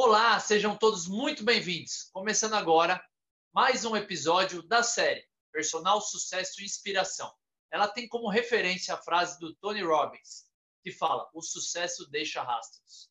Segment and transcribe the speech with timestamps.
[0.00, 2.08] Olá, sejam todos muito bem-vindos.
[2.12, 3.04] Começando agora
[3.52, 7.34] mais um episódio da série Personal Sucesso e Inspiração.
[7.68, 10.48] Ela tem como referência a frase do Tony Robbins,
[10.84, 13.10] que fala: "O sucesso deixa rastros".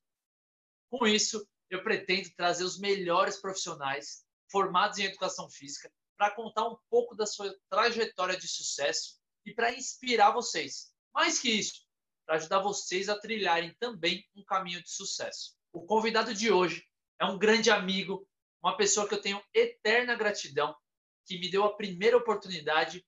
[0.90, 6.78] Com isso, eu pretendo trazer os melhores profissionais formados em educação física para contar um
[6.90, 10.94] pouco da sua trajetória de sucesso e para inspirar vocês.
[11.14, 11.86] Mais que isso,
[12.26, 15.57] para ajudar vocês a trilharem também um caminho de sucesso.
[15.78, 16.84] O convidado de hoje
[17.22, 18.28] é um grande amigo,
[18.64, 20.76] uma pessoa que eu tenho eterna gratidão,
[21.24, 23.06] que me deu a primeira oportunidade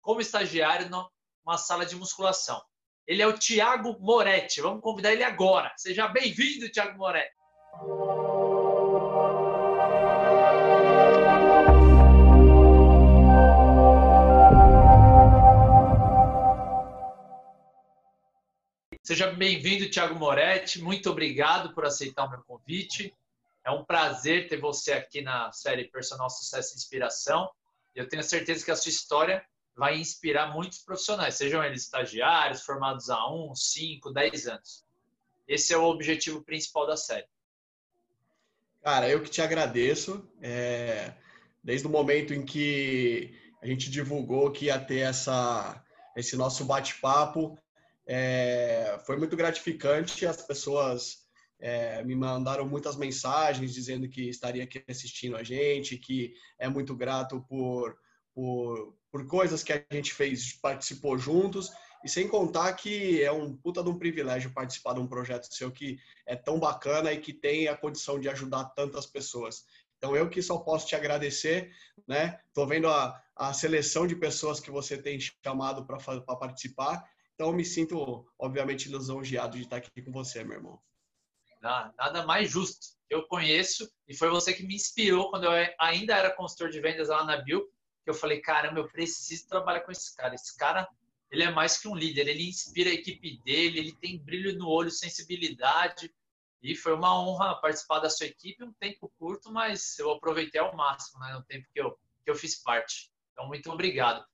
[0.00, 2.62] como estagiário numa sala de musculação.
[3.06, 4.62] Ele é o Tiago Moretti.
[4.62, 5.70] Vamos convidar ele agora.
[5.76, 7.36] Seja bem-vindo, Tiago Moretti.
[19.12, 20.80] Seja bem-vindo, Thiago Moretti.
[20.80, 23.14] Muito obrigado por aceitar o meu convite.
[23.62, 27.50] É um prazer ter você aqui na série Personal Sucesso e Inspiração.
[27.94, 29.44] Eu tenho certeza que a sua história
[29.76, 34.82] vai inspirar muitos profissionais, sejam eles estagiários, formados há um, cinco, dez anos.
[35.46, 37.28] Esse é o objetivo principal da série.
[38.82, 40.26] Cara, eu que te agradeço.
[40.40, 41.12] É...
[41.62, 45.84] Desde o momento em que a gente divulgou que ia ter essa,
[46.16, 47.58] esse nosso bate-papo,
[48.06, 50.26] é, foi muito gratificante.
[50.26, 51.18] As pessoas
[51.60, 56.94] é, me mandaram muitas mensagens dizendo que estaria aqui assistindo a gente, que é muito
[56.94, 57.96] grato por,
[58.34, 61.70] por, por coisas que a gente fez, participou juntos.
[62.04, 65.70] E sem contar que é um puta de um privilégio participar de um projeto seu
[65.70, 69.64] que é tão bacana e que tem a condição de ajudar tantas pessoas.
[69.96, 71.70] Então eu que só posso te agradecer,
[72.08, 72.40] né?
[72.52, 75.96] Tô vendo a, a seleção de pessoas que você tem chamado para
[76.36, 77.04] participar
[77.42, 80.80] então, eu me sinto, obviamente, lisonjeado de estar aqui com você, meu irmão.
[81.60, 82.86] Nada mais justo.
[83.10, 87.08] Eu conheço e foi você que me inspirou quando eu ainda era consultor de vendas
[87.08, 87.68] lá na Bill,
[88.04, 90.36] que eu falei, caramba, eu preciso trabalhar com esse cara.
[90.36, 90.88] Esse cara,
[91.32, 94.68] ele é mais que um líder, ele inspira a equipe dele, ele tem brilho no
[94.68, 96.14] olho, sensibilidade.
[96.62, 100.76] E foi uma honra participar da sua equipe, um tempo curto, mas eu aproveitei ao
[100.76, 103.10] máximo, né, no tempo que eu, que eu fiz parte.
[103.32, 104.24] Então, muito obrigado.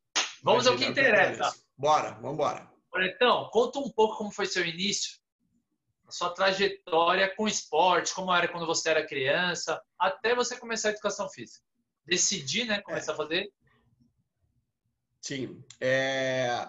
[0.43, 1.59] Vamos Imagina, ao que interessa.
[1.75, 2.78] Bora, vamos embora.
[2.97, 5.19] Então, conta um pouco como foi seu início,
[6.07, 10.93] a sua trajetória com esporte, como era quando você era criança, até você começar a
[10.93, 11.65] educação física.
[12.07, 13.15] Decidir, né, começar é.
[13.15, 13.53] a fazer.
[15.21, 15.63] Sim.
[15.81, 16.69] É...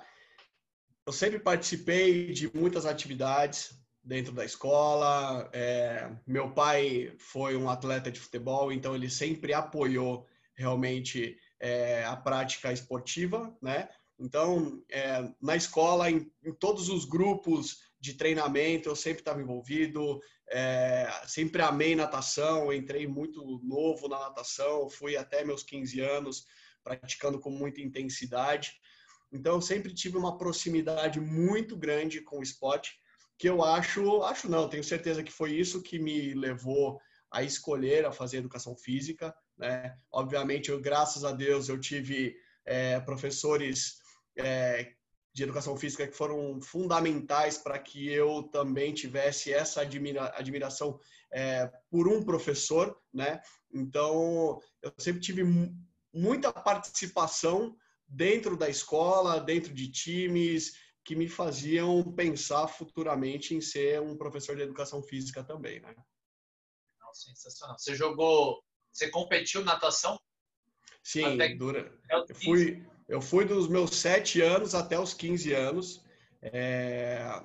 [1.06, 5.50] Eu sempre participei de muitas atividades dentro da escola.
[5.54, 6.12] É...
[6.28, 12.72] Meu pai foi um atleta de futebol, então ele sempre apoiou realmente é, a prática
[12.72, 13.88] esportiva, né?
[14.20, 20.20] Então, é, na escola, em, em, todos os grupos de treinamento, eu sempre estava envolvido,
[20.50, 26.46] é, sempre amei natação, entrei muito novo na natação, fui até meus 15 anos
[26.84, 28.74] praticando com muita intensidade.
[29.32, 33.00] Então, eu sempre tive uma proximidade muito grande com o esporte,
[33.38, 37.00] que eu acho, acho não, tenho certeza que foi isso que me levou
[37.32, 39.34] a escolher a fazer educação física.
[39.58, 39.96] Né?
[40.12, 43.99] Obviamente, eu, graças a Deus, eu tive é, professores
[44.40, 44.94] é,
[45.34, 51.00] de educação física que foram fundamentais para que eu também tivesse essa admira, admiração
[51.32, 53.42] é, por um professor, né?
[53.72, 55.44] Então, eu sempre tive
[56.14, 57.76] muita participação
[58.08, 60.74] dentro da escola, dentro de times
[61.04, 65.96] que me faziam pensar futuramente em ser um professor de educação física também, né?
[67.14, 67.78] sensacional.
[67.78, 70.20] Você jogou, você competiu natação?
[71.04, 71.92] Sim, dura.
[72.10, 76.06] Eu fui eu fui dos meus sete anos até os 15 anos.
[76.42, 77.42] É...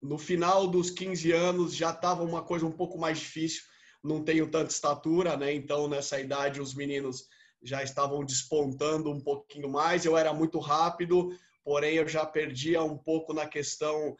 [0.00, 3.62] No final dos 15 anos já estava uma coisa um pouco mais difícil.
[4.02, 5.52] Não tenho tanta estatura, né?
[5.52, 7.28] Então, nessa idade, os meninos
[7.62, 10.06] já estavam despontando um pouquinho mais.
[10.06, 14.16] Eu era muito rápido, porém eu já perdia um pouco na questão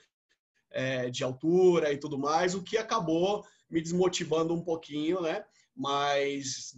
[0.70, 5.44] é, de altura e tudo mais, o que acabou me desmotivando um pouquinho, né?
[5.74, 6.76] Mas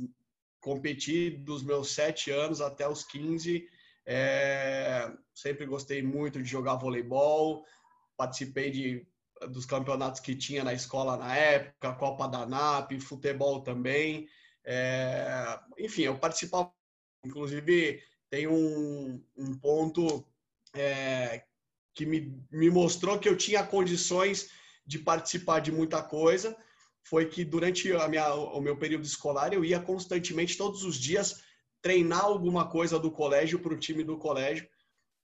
[0.60, 3.66] competi dos meus sete anos até os 15
[4.06, 7.64] é, sempre gostei muito de jogar voleibol,
[8.16, 9.06] participei de,
[9.50, 14.28] dos campeonatos que tinha na escola na época, Copa da NAP, futebol também.
[14.64, 16.72] É, enfim, eu participava,
[17.24, 20.26] inclusive tem um, um ponto
[20.74, 21.44] é,
[21.94, 24.50] que me, me mostrou que eu tinha condições
[24.86, 26.56] de participar de muita coisa,
[27.02, 31.42] foi que durante a minha, o meu período escolar eu ia constantemente, todos os dias,
[31.82, 34.68] treinar alguma coisa do colégio para o time do colégio.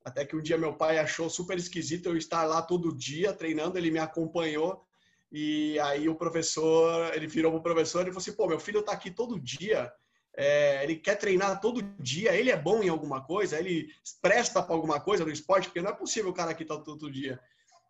[0.03, 3.77] Até que um dia meu pai achou super esquisito eu estar lá todo dia treinando,
[3.77, 4.85] ele me acompanhou
[5.31, 8.93] E aí o professor, ele virou pro professor e falou assim, pô, meu filho tá
[8.93, 9.91] aqui todo dia,
[10.35, 13.89] é, ele quer treinar todo dia, ele é bom em alguma coisa, ele
[14.21, 17.11] presta para alguma coisa no esporte, porque não é possível o cara aqui tá todo
[17.11, 17.39] dia.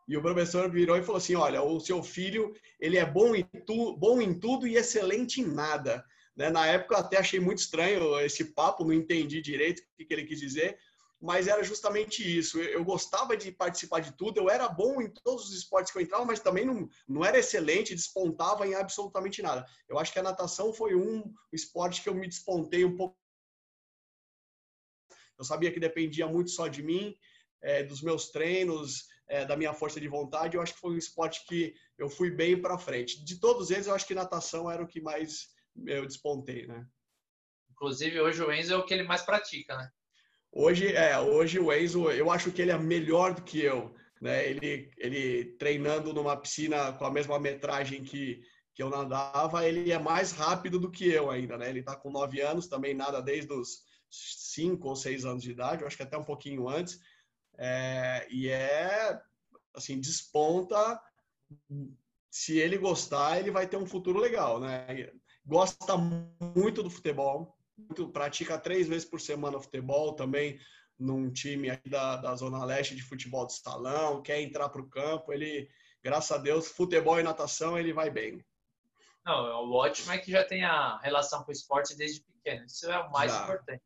[0.07, 3.43] E o professor virou e falou assim, olha, o seu filho, ele é bom em,
[3.43, 6.03] tu, bom em tudo e excelente em nada.
[6.37, 6.51] Né?
[6.51, 10.23] Na época eu até achei muito estranho esse papo, não entendi direito o que ele
[10.23, 10.77] quis dizer,
[11.19, 12.59] mas era justamente isso.
[12.59, 16.01] Eu gostava de participar de tudo, eu era bom em todos os esportes que eu
[16.03, 19.65] entrava, mas também não, não era excelente, despontava em absolutamente nada.
[19.89, 23.17] Eu acho que a natação foi um esporte que eu me despontei um pouco.
[25.39, 27.15] Eu sabia que dependia muito só de mim,
[27.61, 30.55] é, dos meus treinos, é, da minha força de vontade.
[30.55, 33.23] Eu acho que foi um esporte que eu fui bem para frente.
[33.23, 36.85] De todos eles, eu acho que natação era o que mais eu despontei, né?
[37.71, 39.89] Inclusive, hoje o Enzo é o que ele mais pratica, né?
[40.51, 43.93] Hoje, é, hoje o Enzo, eu acho que ele é melhor do que eu.
[44.21, 44.49] Né?
[44.49, 48.41] Ele, ele treinando numa piscina com a mesma metragem que,
[48.73, 51.69] que eu nadava, ele é mais rápido do que eu ainda, né?
[51.69, 55.81] Ele está com nove anos, também nada desde os cinco ou seis anos de idade,
[55.81, 56.99] eu acho que até um pouquinho antes.
[57.57, 59.19] É, e é,
[59.75, 60.99] assim, desponta.
[62.37, 65.09] Se ele gostar, ele vai ter um futuro legal, né?
[65.43, 67.57] Gosta muito do futebol,
[68.13, 70.59] pratica três vezes por semana futebol também
[70.99, 75.33] num time da, da Zona Leste de futebol de salão, quer entrar para o campo,
[75.33, 75.67] ele,
[76.03, 78.45] graças a Deus, futebol e natação, ele vai bem.
[79.25, 82.85] Não, o ótimo é que já tem a relação com o esporte desde pequeno, isso
[82.85, 83.83] é o mais já, importante.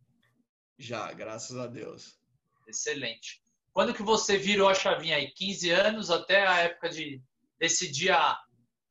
[0.78, 2.20] Já, graças a Deus.
[2.68, 3.42] Excelente.
[3.72, 5.32] Quando que você virou a chavinha aí?
[5.32, 7.24] 15 anos até a época de
[7.62, 8.38] decidir a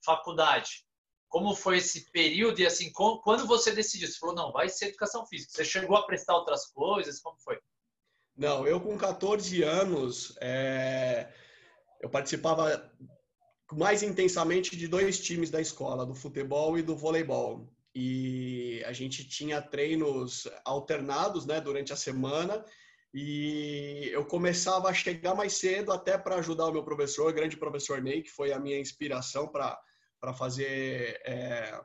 [0.05, 0.87] faculdade?
[1.29, 4.09] Como foi esse período e assim, quando você decidiu?
[4.09, 5.53] Você falou, não, vai ser educação física.
[5.53, 7.21] Você chegou a prestar outras coisas?
[7.21, 7.59] Como foi?
[8.37, 11.33] Não, eu com 14 anos, é...
[12.01, 12.91] eu participava
[13.73, 17.69] mais intensamente de dois times da escola, do futebol e do voleibol.
[17.95, 22.65] E a gente tinha treinos alternados, né, durante a semana.
[23.13, 27.57] E eu começava a chegar mais cedo até para ajudar o meu professor, o grande
[27.57, 31.81] professor Ney, que foi a minha inspiração para fazer é,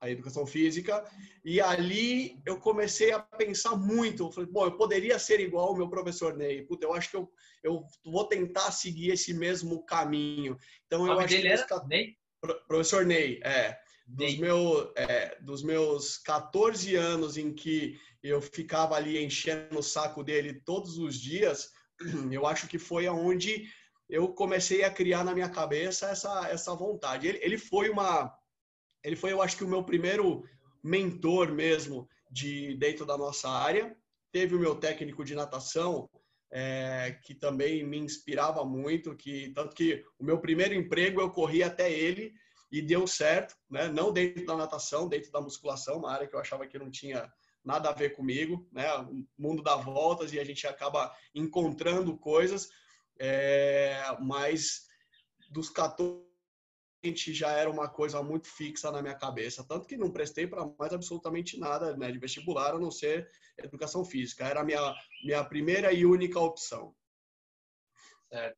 [0.00, 1.04] a educação física.
[1.44, 4.24] E ali eu comecei a pensar muito.
[4.24, 6.62] Eu falei, bom, eu poderia ser igual o meu professor Ney.
[6.62, 7.30] Puta, eu acho que eu,
[7.62, 10.56] eu vou tentar seguir esse mesmo caminho.
[10.86, 11.46] Então, eu acho que...
[11.46, 12.16] Era Ney?
[12.66, 13.78] Professor Ney, é.
[14.06, 20.22] Dos, meu, é, dos meus 14 anos em que eu ficava ali enchendo o saco
[20.22, 21.70] dele todos os dias,
[22.30, 23.68] eu acho que foi aonde
[24.08, 27.28] eu comecei a criar na minha cabeça essa, essa vontade.
[27.28, 28.36] Ele, ele foi uma,
[29.04, 30.44] ele foi, eu acho que o meu primeiro
[30.82, 33.96] mentor mesmo de dentro da nossa área.
[34.32, 36.08] Teve o meu técnico de natação,
[36.52, 41.62] é, que também me inspirava muito, que tanto que o meu primeiro emprego eu corri
[41.62, 42.32] até ele
[42.70, 43.88] e deu certo, né?
[43.88, 47.30] Não dentro da natação, dentro da musculação, uma área que eu achava que não tinha
[47.64, 48.92] nada a ver comigo, né?
[48.98, 52.68] O mundo dá voltas e a gente acaba encontrando coisas,
[53.18, 54.86] é, mas
[55.50, 56.30] dos 14
[57.32, 60.92] já era uma coisa muito fixa na minha cabeça, tanto que não prestei para mais
[60.92, 64.44] absolutamente nada né, de vestibular, a não ser educação física.
[64.44, 66.94] Era a minha, minha primeira e única opção.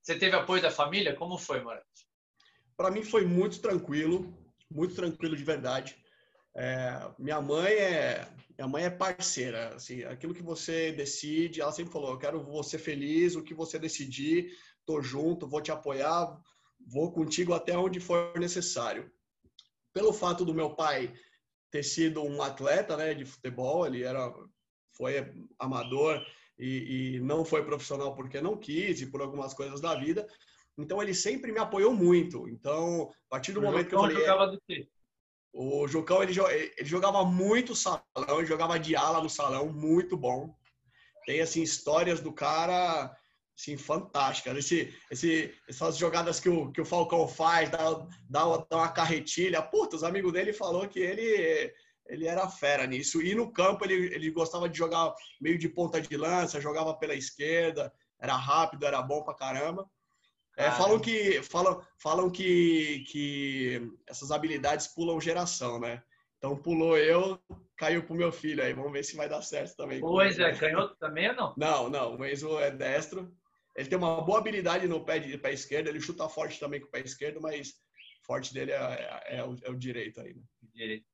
[0.03, 1.15] Você teve apoio da família?
[1.15, 2.07] Como foi, Marante?
[2.77, 4.37] Para mim foi muito tranquilo,
[4.71, 6.02] muito tranquilo de verdade.
[6.55, 11.93] É, minha mãe é minha mãe é parceira, assim, aquilo que você decide, ela sempre
[11.93, 14.53] falou, eu quero você feliz, o que você decidir,
[14.85, 16.39] tô junto, vou te apoiar,
[16.87, 19.11] vou contigo até onde for necessário.
[19.93, 21.13] Pelo fato do meu pai
[21.71, 24.33] ter sido um atleta, né, de futebol, ele era
[24.95, 26.23] foi amador
[26.59, 30.27] e, e não foi profissional porque não quis e por algumas coisas da vida.
[30.79, 32.49] Então ele sempre me apoiou muito.
[32.49, 34.87] Então, a partir do o momento que eu falei, jogava do quê?
[35.53, 38.03] O Jucão, ele, ele jogava muito salão,
[38.39, 40.55] ele jogava de ala no salão, muito bom.
[41.27, 43.15] Tem, assim, histórias do cara,
[43.59, 44.57] assim, fantásticas.
[44.57, 47.79] Esse, esse, essas jogadas que o, que o Falcão faz, dá,
[48.29, 49.61] dá, uma carretilha.
[49.63, 51.73] Puta, os amigos dele falou que ele,
[52.07, 53.21] ele era fera nisso.
[53.23, 57.15] E no campo ele, ele gostava de jogar meio de ponta de lança, jogava pela
[57.15, 59.89] esquerda, era rápido, era bom pra caramba.
[60.57, 66.03] É, falam que falam, falam que, que essas habilidades pulam geração, né?
[66.37, 67.41] Então pulou eu,
[67.77, 68.73] caiu pro meu filho aí.
[68.73, 70.03] Vamos ver se vai dar certo também.
[70.03, 71.55] O Enzo é canhoto também ou não?
[71.57, 72.17] Não, não.
[72.17, 73.33] O Enzo é destro.
[73.77, 75.89] Ele tem uma boa habilidade no pé, de, pé esquerdo.
[75.89, 77.75] Ele chuta forte também com o pé esquerdo, mas
[78.23, 80.35] forte dele é, é, é, o, é o, direito aí.
[80.35, 80.43] Né?
[80.75, 81.07] Direito.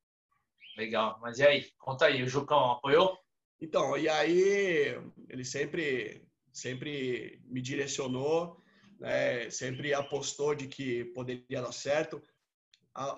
[0.76, 1.18] Legal.
[1.20, 1.66] Mas e aí?
[1.78, 2.22] Conta aí.
[2.22, 3.16] O Jucão apoiou?
[3.60, 4.96] Então, e aí
[5.28, 8.62] ele sempre, sempre me direcionou
[8.98, 12.22] né, sempre apostou de que poderia dar certo.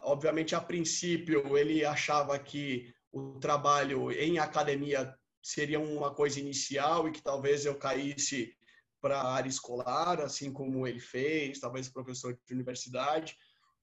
[0.03, 7.13] obviamente, a princípio, ele achava que o trabalho em academia seria uma coisa inicial e
[7.13, 8.55] que talvez eu caísse
[9.01, 13.37] para a área escolar, assim como ele fez, talvez professor de universidade.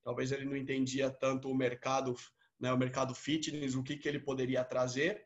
[0.04, 2.16] Talvez ele não entendia tanto o mercado,
[2.60, 5.26] né, o mercado fitness, o que, que ele poderia trazer,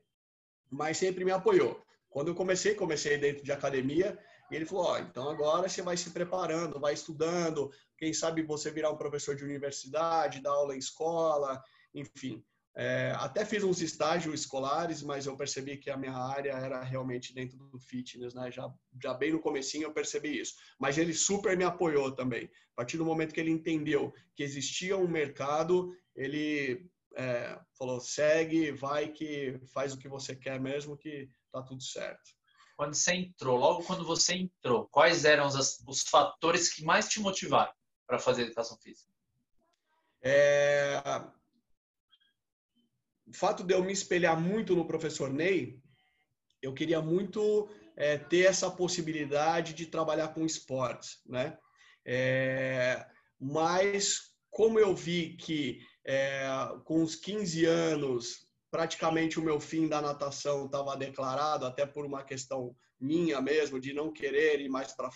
[0.70, 1.86] mas sempre me apoiou.
[2.10, 4.18] Quando eu comecei, comecei dentro de academia,
[4.52, 8.70] e ele falou: oh, então agora você vai se preparando, vai estudando, quem sabe você
[8.70, 11.64] virar um professor de universidade, dar aula em escola,
[11.96, 12.44] enfim.
[12.74, 17.34] É, até fiz uns estágios escolares, mas eu percebi que a minha área era realmente
[17.34, 18.50] dentro do fitness, né?
[18.52, 18.70] Já,
[19.02, 20.56] já bem no comecinho eu percebi isso.
[20.80, 22.46] Mas ele super me apoiou também.
[22.46, 28.72] A partir do momento que ele entendeu que existia um mercado, ele é, falou, segue,
[28.72, 32.41] vai que faz o que você quer mesmo, que tá tudo certo.
[32.82, 37.20] Quando você entrou, logo quando você entrou, quais eram os, os fatores que mais te
[37.20, 37.72] motivaram
[38.08, 39.14] para fazer educação física?
[40.20, 41.00] É,
[43.28, 45.80] o fato de eu me espelhar muito no professor Ney,
[46.60, 51.60] eu queria muito é, ter essa possibilidade de trabalhar com esportes, né?
[52.04, 53.06] É,
[53.40, 56.48] mas como eu vi que é,
[56.84, 62.24] com os 15 anos, praticamente o meu fim da natação estava declarado, até por uma
[62.24, 65.12] questão minha mesmo, de não querer ir mais para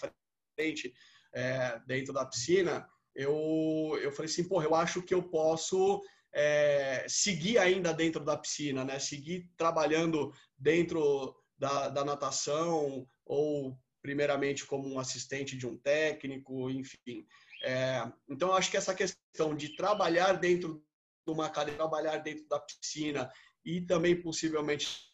[0.56, 0.94] frente
[1.34, 6.02] é, dentro da piscina, eu, eu falei assim, porra, eu acho que eu posso
[6.34, 9.00] é, seguir ainda dentro da piscina, né?
[9.00, 17.26] Seguir trabalhando dentro da, da natação ou primeiramente como um assistente de um técnico, enfim.
[17.64, 20.85] É, então, acho que essa questão de trabalhar dentro
[21.32, 23.32] uma cadeia, trabalhar dentro da piscina
[23.64, 25.14] e também possivelmente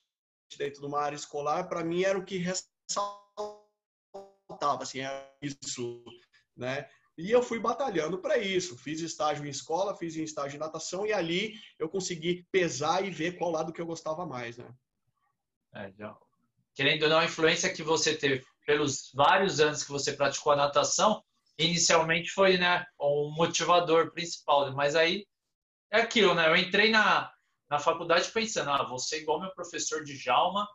[0.58, 3.64] dentro de uma área escolar, para mim era o que ressaltava,
[4.82, 6.04] assim, é isso,
[6.56, 6.90] né?
[7.18, 8.78] E eu fui batalhando para isso.
[8.78, 13.38] Fiz estágio em escola, fiz estágio em natação e ali eu consegui pesar e ver
[13.38, 14.74] qual lado que eu gostava mais, né?
[15.76, 16.18] É, já.
[16.74, 20.56] Querendo ou não, a influência que você teve pelos vários anos que você praticou a
[20.56, 21.24] natação,
[21.58, 24.74] inicialmente foi, né, um motivador principal.
[24.74, 25.26] Mas aí
[25.92, 26.48] é aquilo, né?
[26.48, 27.32] Eu entrei na,
[27.70, 30.68] na faculdade pensando, ah, vou ser igual meu professor de Jalma,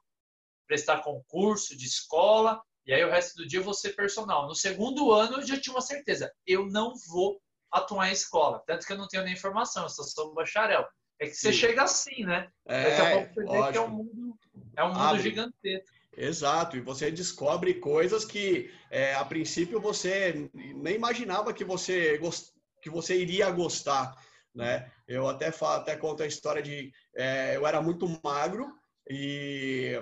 [0.67, 4.47] prestar concurso de escola e aí o resto do dia eu vou ser personal.
[4.47, 8.63] No segundo ano eu já tinha uma certeza, eu não vou atuar em escola.
[8.65, 10.87] Tanto que eu não tenho nem informação, eu só sou bacharel.
[11.19, 11.59] É que você Sim.
[11.59, 12.49] chega assim, né?
[12.67, 14.39] É, Daqui a pouco você vê que é um mundo,
[14.77, 15.97] é um mundo gigantesco.
[16.17, 22.53] Exato, e você descobre coisas que é, a princípio você nem imaginava que você, gost...
[22.81, 24.17] que você iria gostar,
[24.57, 24.91] né?
[25.07, 28.75] Eu até falo, até conto a história de é, eu era muito magro
[29.09, 30.01] e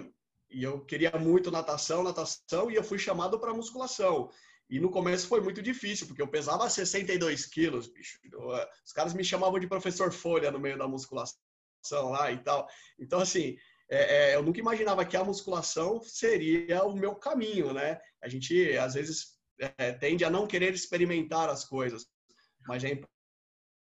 [0.54, 4.30] e eu queria muito natação, natação, e eu fui chamado para musculação.
[4.70, 8.20] E no começo foi muito difícil, porque eu pesava 62 quilos, bicho.
[8.24, 11.36] Eh, os caras me chamavam de professor Folha no meio da musculação
[12.10, 12.68] lá e tal.
[12.98, 13.56] Então, assim,
[13.90, 18.00] é, é, eu nunca imaginava que a musculação seria o meu caminho, né?
[18.22, 22.06] A gente, às vezes, é, tende a não querer experimentar as coisas,
[22.66, 23.00] mas é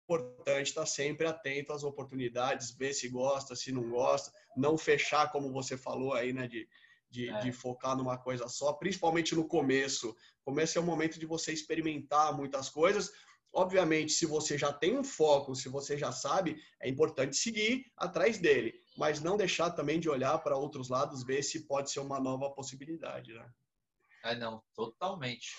[0.05, 5.53] importante estar sempre atento às oportunidades, ver se gosta, se não gosta, não fechar, como
[5.53, 6.69] você falou aí, né, de,
[7.09, 7.39] de, é.
[7.41, 10.15] de, focar numa coisa só, principalmente no começo.
[10.45, 13.13] Começo é o momento de você experimentar muitas coisas.
[13.53, 18.39] Obviamente, se você já tem um foco, se você já sabe, é importante seguir atrás
[18.39, 22.19] dele, mas não deixar também de olhar para outros lados, ver se pode ser uma
[22.19, 23.49] nova possibilidade, né?
[24.25, 25.53] É, não, totalmente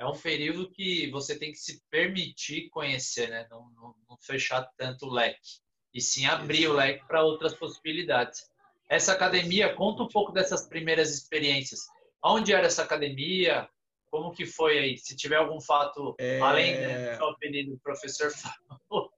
[0.00, 3.46] é um período que você tem que se permitir conhecer, né?
[3.50, 5.60] Não, não, não fechar tanto o leque.
[5.92, 8.48] E sim abrir o leque para outras possibilidades.
[8.88, 11.80] Essa academia, conta um pouco dessas primeiras experiências.
[12.24, 13.68] Onde era essa academia?
[14.10, 14.96] Como que foi aí?
[14.96, 16.40] Se tiver algum fato, é...
[16.40, 19.12] além né, do apelido do professor falou,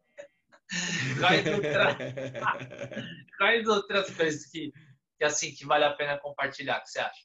[3.38, 4.72] quais outras coisas que,
[5.16, 7.22] que, assim, que vale a pena compartilhar, que você acha?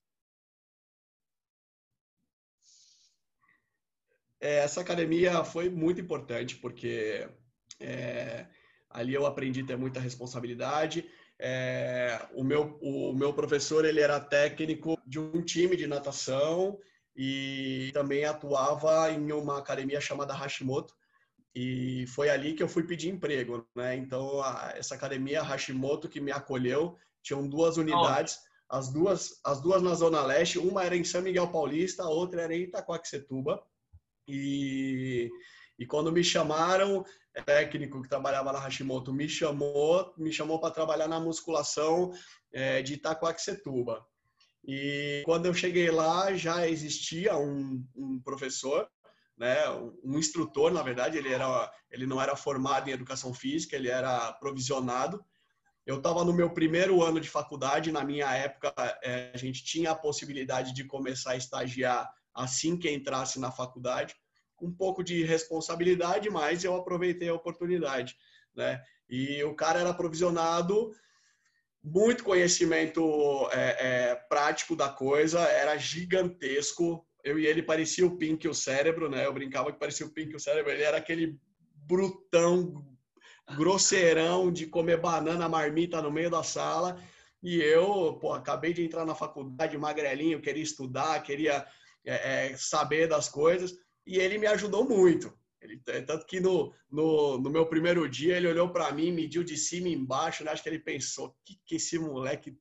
[4.39, 7.27] Essa academia foi muito importante porque
[7.79, 8.45] é,
[8.89, 11.09] ali eu aprendi a ter muita responsabilidade.
[11.39, 16.79] É, o, meu, o meu professor ele era técnico de um time de natação
[17.15, 20.95] e também atuava em uma academia chamada Hashimoto
[21.59, 23.95] e foi ali que eu fui pedir emprego, né?
[23.95, 28.37] Então a, essa academia Hashimoto que me acolheu tinham duas unidades,
[28.69, 28.75] oh.
[28.75, 32.43] as duas as duas na zona leste, uma era em São Miguel Paulista, a outra
[32.43, 33.63] era em Itacoaxetuba.
[34.27, 35.29] E,
[35.79, 40.73] e quando me chamaram, o técnico que trabalhava na Hashimoto me chamou, me chamou para
[40.73, 42.11] trabalhar na musculação
[42.51, 44.05] é, de Itacoaxetuba.
[44.65, 48.89] E quando eu cheguei lá, já existia um, um professor,
[49.37, 49.57] né?
[50.03, 54.33] Um instrutor, na verdade, ele era, ele não era formado em educação física, ele era
[54.33, 55.23] provisionado.
[55.85, 57.93] Eu estava no meu primeiro ano de faculdade.
[57.93, 62.89] Na minha época, é, a gente tinha a possibilidade de começar a estagiar assim que
[62.89, 64.15] entrasse na faculdade.
[64.61, 68.15] Um pouco de responsabilidade, mas eu aproveitei a oportunidade,
[68.55, 68.81] né?
[69.09, 70.91] E o cara era provisionado
[71.83, 77.05] muito conhecimento é, é, prático da coisa, era gigantesco.
[77.23, 79.25] Eu e ele parecia o Pink o cérebro, né?
[79.25, 80.71] Eu brincava que parecia o Pink o cérebro.
[80.71, 81.39] Ele era aquele
[81.73, 82.85] brutão,
[83.55, 87.01] grosseirão de comer banana marmita no meio da sala.
[87.41, 91.65] E eu, pô, acabei de entrar na faculdade, magrelinho, queria estudar, queria
[92.05, 93.73] é, é saber das coisas.
[94.05, 95.37] E ele me ajudou muito.
[95.61, 99.43] Ele, é, tanto que no, no, no, meu primeiro dia ele olhou para mim, mediu
[99.43, 100.51] de cima e embaixo, né?
[100.51, 102.57] acho que ele pensou, que, que esse moleque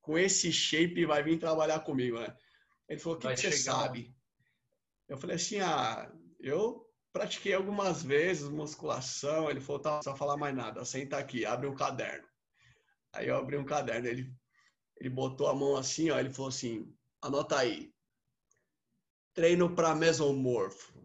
[0.00, 2.34] com esse shape vai vir trabalhar comigo, né?
[2.88, 4.16] Ele falou, o que, que você sabe?
[5.06, 9.50] Eu falei assim, ah, eu pratiquei algumas vezes musculação.
[9.50, 12.26] Ele falou, tá, não precisa falar mais nada, senta aqui, abre um caderno.
[13.12, 14.32] Aí eu abri um caderno, ele,
[14.96, 17.92] ele botou a mão assim, ó, ele falou assim, anota aí,
[19.34, 20.98] treino para mesomorfo.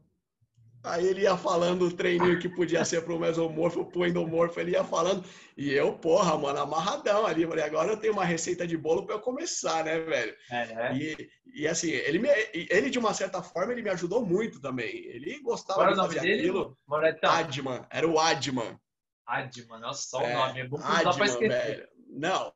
[0.84, 4.84] Aí ele ia falando o treininho que podia ser pro mesomorfo, pro endomorfo, ele ia
[4.84, 5.24] falando.
[5.56, 7.48] E eu, porra, mano, amarradão ali.
[7.48, 10.36] Falei, agora eu tenho uma receita de bolo para eu começar, né, velho?
[10.52, 10.98] É, né?
[10.98, 14.94] E, e assim, ele, me, ele de uma certa forma, ele me ajudou muito também.
[15.06, 16.78] Ele gostava Qual de fazer dele, aquilo.
[16.86, 17.32] Moretão?
[17.32, 18.78] Adman, era o Adman.
[19.26, 20.60] Adman, nossa, só o é, nome.
[20.60, 21.88] É bom Adman, velho.
[22.10, 22.54] Não,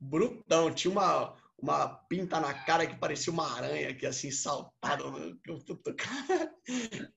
[0.00, 0.72] brutão.
[0.72, 5.04] Tinha uma uma pinta na cara que parecia uma aranha que assim saltada.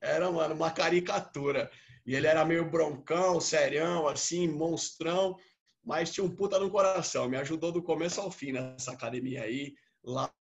[0.02, 1.72] Era, mano, uma caricatura.
[2.06, 5.38] E ele era meio broncão, serião, assim, monstrão,
[5.84, 7.30] mas tinha um puta no coração.
[7.30, 9.76] Me ajudou do começo ao fim nessa academia aí.
[10.04, 10.34] Lá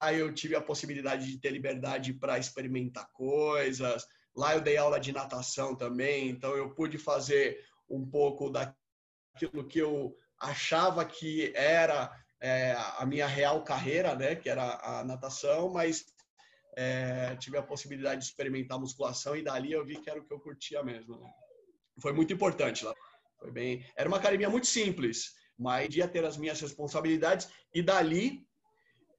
[0.00, 4.06] Aí eu tive a possibilidade de ter liberdade para experimentar coisas.
[4.36, 9.80] Lá eu dei aula de natação também, então eu pude fazer um pouco daquilo que
[9.80, 16.06] eu achava que era é, a minha real carreira, né, que era a natação, mas
[16.76, 20.32] é, tive a possibilidade de experimentar musculação e dali eu vi que era o que
[20.32, 21.18] eu curtia mesmo.
[21.18, 21.30] Né?
[22.00, 22.94] Foi muito importante lá.
[23.38, 28.46] Foi bem, era uma academia muito simples, mas ia ter as minhas responsabilidades e dali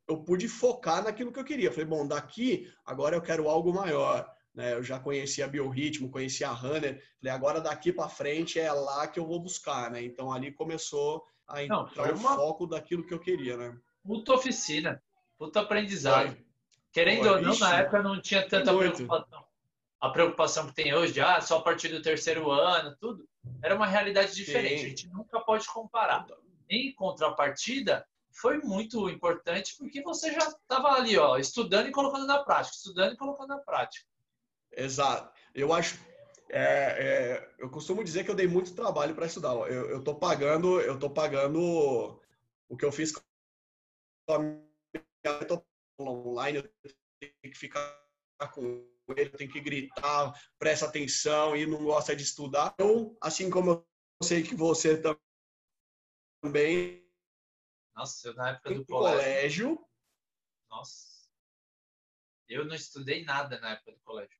[0.07, 1.71] eu pude focar naquilo que eu queria.
[1.71, 4.29] Falei, bom, daqui agora eu quero algo maior.
[4.59, 4.73] Né?
[4.73, 7.01] Eu já conhecia Biorritmo, conhecia a Runner.
[7.17, 10.03] Falei, agora daqui para frente é lá que eu vou buscar, né?
[10.03, 12.35] Então ali começou a entrar Não, o uma...
[12.35, 13.77] foco daquilo que eu queria, né?
[14.03, 15.01] Puta oficina,
[15.37, 16.33] puta aprendizado.
[16.33, 16.45] Foi.
[16.91, 19.45] Querendo foi, ou não, na época não tinha tanta preocupação.
[20.01, 23.25] A preocupação que tem hoje, ah, só a partir do terceiro ano, tudo.
[23.63, 24.79] Era uma realidade diferente.
[24.79, 24.85] Sim.
[24.85, 26.27] A gente nunca pode comparar.
[26.69, 32.43] Em contrapartida, foi muito importante porque você já estava ali, ó, estudando e colocando na
[32.43, 34.09] prática, estudando e colocando na prática.
[34.71, 35.33] Exato.
[35.53, 35.99] Eu acho.
[36.51, 39.53] É, é, eu costumo dizer que eu dei muito trabalho para estudar.
[39.53, 42.19] Eu, eu tô pagando, eu tô pagando
[42.67, 43.21] o que eu fiz com
[44.29, 44.65] a minha
[45.99, 46.63] online, eu
[47.19, 47.99] tenho que ficar
[48.53, 52.73] com ele, eu tenho que gritar, presta atenção e não gosta de estudar.
[52.77, 53.85] Eu, assim como eu
[54.23, 55.01] sei que você
[56.41, 57.05] também.
[57.95, 59.75] Nossa, eu na época do colégio.
[59.75, 59.89] colégio.
[60.69, 61.19] Nossa.
[62.47, 64.38] Eu não estudei nada na época do colégio.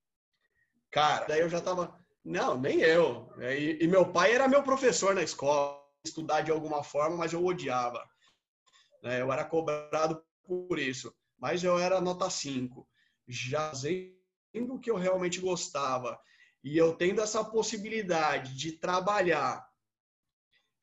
[0.92, 1.98] Cara, daí eu já tava.
[2.24, 3.32] Não, nem eu.
[3.40, 7.46] E, e meu pai era meu professor na escola, estudar de alguma forma, mas eu
[7.46, 8.04] odiava.
[9.04, 9.22] Né?
[9.22, 11.14] Eu era cobrado por isso.
[11.38, 12.88] Mas eu era nota 5.
[13.28, 16.20] Já fazendo o que eu realmente gostava.
[16.64, 19.66] E eu tendo essa possibilidade de trabalhar,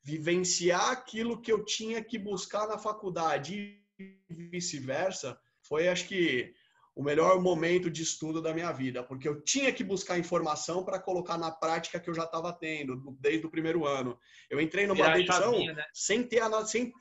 [0.03, 6.53] vivenciar aquilo que eu tinha que buscar na faculdade e vice-versa, foi acho que
[6.97, 10.99] o melhor momento de estudo da minha vida, porque eu tinha que buscar informação para
[10.99, 14.19] colocar na prática que eu já estava tendo desde o primeiro ano.
[14.49, 15.85] Eu entrei numa edição né?
[15.93, 16.91] sem ter a sem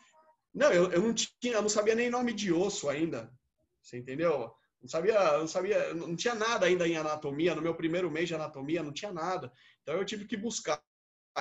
[0.52, 3.32] Não, eu, eu não tinha, eu não sabia nem nome de osso ainda.
[3.80, 4.52] Você entendeu?
[4.82, 8.35] Não sabia, não sabia, não tinha nada ainda em anatomia, no meu primeiro mês de
[8.35, 9.50] anatomia não tinha nada.
[9.80, 10.78] Então eu tive que buscar.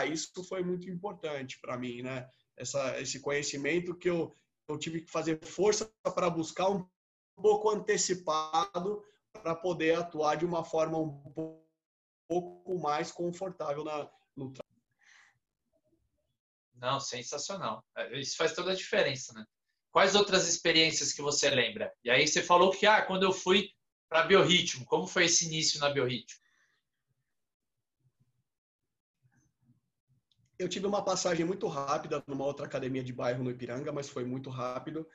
[0.10, 2.26] Isso foi muito importante para mim, né?
[2.56, 4.34] Essa, esse conhecimento que eu,
[4.70, 6.88] eu tive que fazer força para buscar um
[7.36, 11.12] pouco antecipado para poder atuar de uma forma um
[12.28, 14.76] pouco mais confortável na, no trabalho.
[16.76, 17.86] Não, sensacional.
[17.96, 19.46] É, isso faz toda a diferença, né?
[19.92, 21.94] Quais outras experiências que você lembra?
[22.04, 23.72] E aí você falou que, ah, quando eu fui
[24.10, 26.40] para Biorritmo, como foi esse início na Biorritmo?
[30.58, 34.24] Eu tive uma passagem muito rápida numa outra academia de bairro no Ipiranga, mas foi
[34.24, 35.08] muito rápido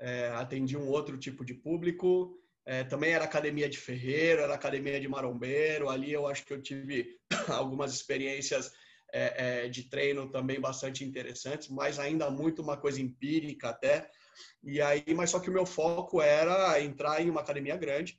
[0.00, 0.30] é,
[0.76, 5.88] um outro tipo de público, é, também era academia de ferreiro, era academia de marombeiro.
[5.88, 8.72] Ali eu acho que eu tive algumas experiências
[9.10, 14.10] é, é, de treino também bastante interessantes, mas ainda muito uma coisa empírica até.
[14.62, 18.18] E aí, mas só que o meu foco era entrar em uma academia grande.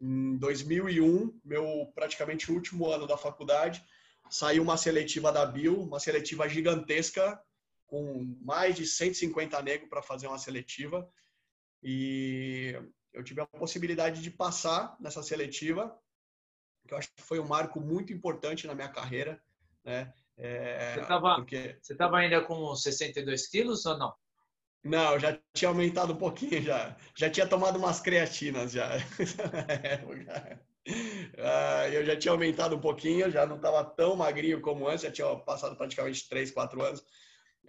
[0.00, 3.84] Em 2001, meu praticamente último ano da faculdade,
[4.28, 7.40] saiu uma seletiva da Bill, uma seletiva gigantesca,
[7.88, 11.10] com mais de 150 negros para fazer uma seletiva.
[11.82, 12.80] E
[13.12, 15.98] eu tive a possibilidade de passar nessa seletiva,
[16.86, 19.42] que eu acho que foi um marco muito importante na minha carreira.
[19.84, 20.12] Né?
[20.36, 21.78] É, você estava porque...
[22.16, 24.14] ainda com 62 quilos ou não?
[24.84, 26.96] Não, já tinha aumentado um pouquinho, já.
[27.16, 28.88] Já tinha tomado umas creatinas já.
[31.36, 35.10] Ah, eu já tinha aumentado um pouquinho, já não estava tão magrinho como antes, já
[35.10, 37.04] tinha passado praticamente 3, 4 anos.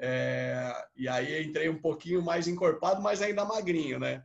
[0.01, 4.23] É, e aí entrei um pouquinho mais encorpado, mas ainda magrinho, né?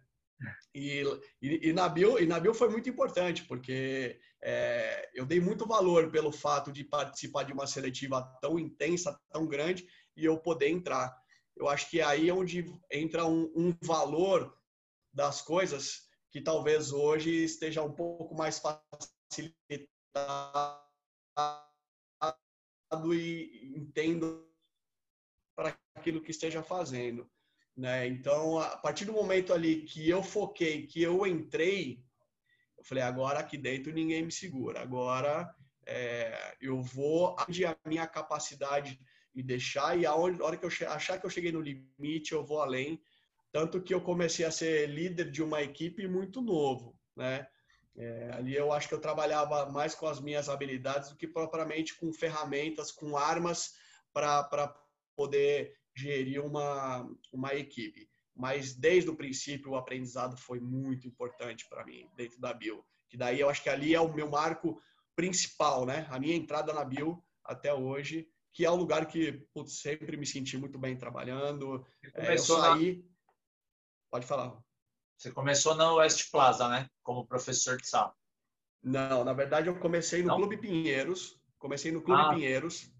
[0.75, 1.03] E,
[1.41, 5.67] e, e, na Bio, e na Bio foi muito importante, porque é, eu dei muito
[5.67, 10.69] valor pelo fato de participar de uma seletiva tão intensa, tão grande, e eu poder
[10.69, 11.17] entrar
[11.57, 14.57] eu acho que é aí onde entra um, um valor
[15.13, 19.55] das coisas que talvez hoje esteja um pouco mais facilitado
[23.15, 24.47] e entendo
[25.55, 27.29] para aquilo que esteja fazendo.
[27.77, 28.07] Né?
[28.07, 32.03] Então, a partir do momento ali que eu foquei, que eu entrei,
[32.79, 34.81] eu falei, agora aqui dentro ninguém me segura.
[34.81, 35.53] Agora
[35.87, 37.47] é, eu vou a
[37.87, 39.01] minha capacidade
[39.35, 42.61] e deixar, e a hora que eu achar que eu cheguei no limite, eu vou
[42.61, 43.03] além.
[43.51, 47.47] Tanto que eu comecei a ser líder de uma equipe muito novo, né?
[47.97, 51.95] É, ali eu acho que eu trabalhava mais com as minhas habilidades do que propriamente
[51.95, 53.75] com ferramentas, com armas
[54.13, 54.75] para
[55.17, 58.09] poder gerir uma, uma equipe.
[58.35, 62.85] Mas desde o princípio o aprendizado foi muito importante para mim dentro da Bill.
[63.09, 64.81] Que daí eu acho que ali é o meu marco
[65.15, 66.07] principal, né?
[66.11, 70.25] A minha entrada na Bill até hoje que é um lugar que putz, sempre me
[70.25, 71.85] senti muito bem trabalhando.
[72.15, 72.99] É, eu saí.
[72.99, 73.15] Na...
[74.13, 74.57] Pode falar.
[75.19, 76.89] Você começou na West Plaza, né?
[77.03, 78.15] Como professor de sala.
[78.81, 80.37] Não, na verdade eu comecei no Não?
[80.37, 81.37] Clube Pinheiros.
[81.59, 82.29] Comecei no Clube ah.
[82.33, 82.94] Pinheiros.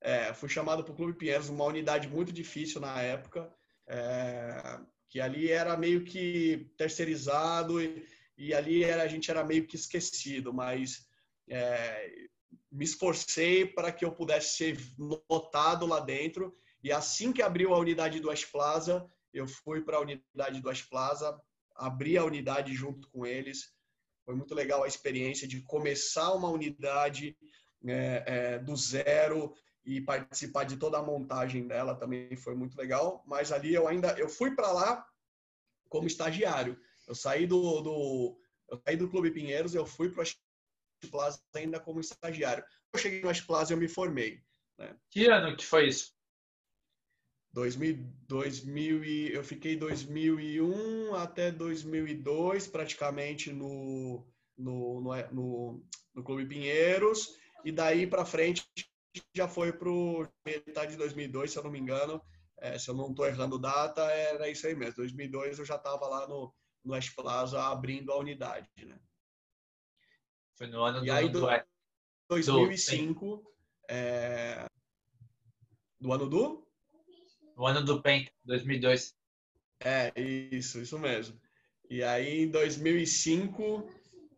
[0.00, 3.52] É, fui chamado para o Clube Pinheiros, uma unidade muito difícil na época,
[3.88, 8.06] é, que ali era meio que terceirizado e,
[8.36, 11.06] e, ali era, a gente era meio que esquecido, mas
[11.48, 12.28] é,
[12.70, 14.78] me esforcei para que eu pudesse ser
[15.30, 16.54] notado lá dentro.
[16.82, 20.68] E assim que abriu a unidade do West Plaza, eu fui para a unidade do
[20.68, 21.40] West Plaza,
[21.74, 23.74] abri a unidade junto com eles.
[24.24, 27.36] Foi muito legal a experiência de começar uma unidade
[27.86, 29.54] é, é, do zero
[29.86, 33.24] e participar de toda a montagem dela também foi muito legal.
[33.26, 35.08] Mas ali eu ainda eu fui para lá
[35.88, 36.78] como estagiário.
[37.06, 40.24] Eu saí do, do eu saí do Clube Pinheiros, eu fui para
[41.10, 42.64] Plaza ainda como estagiário.
[42.92, 44.42] Eu cheguei no Plaza eu me formei.
[44.76, 44.96] Né?
[45.08, 46.12] Que ano que foi isso?
[47.52, 47.96] 2000,
[48.28, 54.26] 2000 e, eu fiquei 2001 até 2002 praticamente no,
[54.58, 58.68] no, no, no, no Clube Pinheiros e daí para frente
[59.34, 59.90] já foi para
[60.44, 62.22] metade de 2002, se eu não me engano,
[62.58, 64.96] é, se eu não estou errando data, era isso aí mesmo.
[64.96, 68.98] 2002 eu já estava lá no, no West Plaza abrindo a unidade, né?
[70.54, 71.46] Foi no ano e do, aí, do,
[72.28, 73.52] 2005, do,
[73.90, 74.66] é...
[76.00, 76.66] do ano do?
[77.56, 79.14] No ano do PEN, 2002.
[79.80, 81.38] É, isso, isso mesmo.
[81.90, 83.88] E aí, em 2005,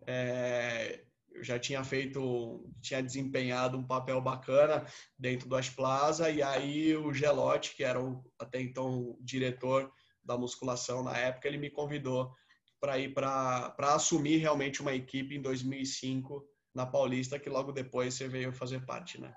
[0.06, 1.04] é,
[1.38, 4.84] eu já tinha feito, tinha desempenhado um papel bacana
[5.18, 9.90] dentro do Asplaza, e aí o Gelotti, que era o, até então o diretor
[10.22, 12.34] da musculação na época, ele me convidou
[12.80, 18.28] para ir para assumir realmente uma equipe em 2005 na Paulista, que logo depois você
[18.28, 19.32] veio fazer parte, né?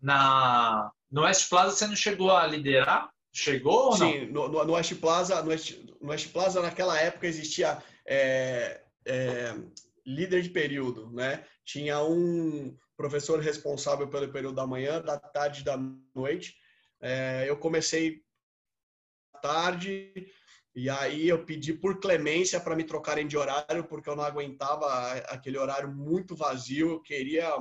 [0.00, 3.10] Na no West Plaza você não chegou a liderar?
[3.32, 4.12] Chegou ou não?
[4.12, 8.82] Sim, no, no, no West Plaza, no West, no West Plaza naquela época existia é,
[9.06, 9.54] é,
[10.06, 11.44] líder de período, né?
[11.64, 15.76] Tinha um professor responsável pelo período da manhã, da tarde e da
[16.14, 16.56] noite.
[17.00, 18.22] É, eu comecei
[19.40, 20.12] tarde,
[20.74, 25.12] e aí eu pedi por clemência para me trocarem de horário, porque eu não aguentava
[25.28, 26.92] aquele horário muito vazio.
[26.92, 27.54] Eu queria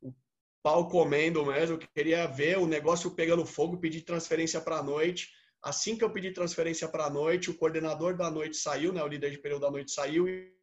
[0.00, 0.14] o
[0.62, 5.30] pau comendo mesmo, eu queria ver o negócio pegando fogo, pedi transferência para a noite.
[5.62, 9.08] Assim que eu pedi transferência para a noite, o coordenador da noite saiu, né, o
[9.08, 10.54] líder de período da noite saiu e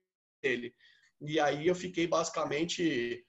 [0.42, 0.74] ele.
[1.22, 3.26] E aí eu fiquei basicamente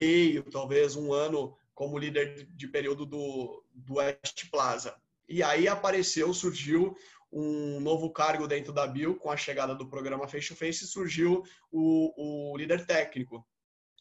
[0.00, 4.96] meio, talvez um ano como líder de período do, do West Plaza.
[5.28, 6.96] E aí apareceu, surgiu
[7.32, 11.44] um novo cargo dentro da Bill, com a chegada do programa Face to Face, surgiu
[11.70, 13.46] o, o líder técnico.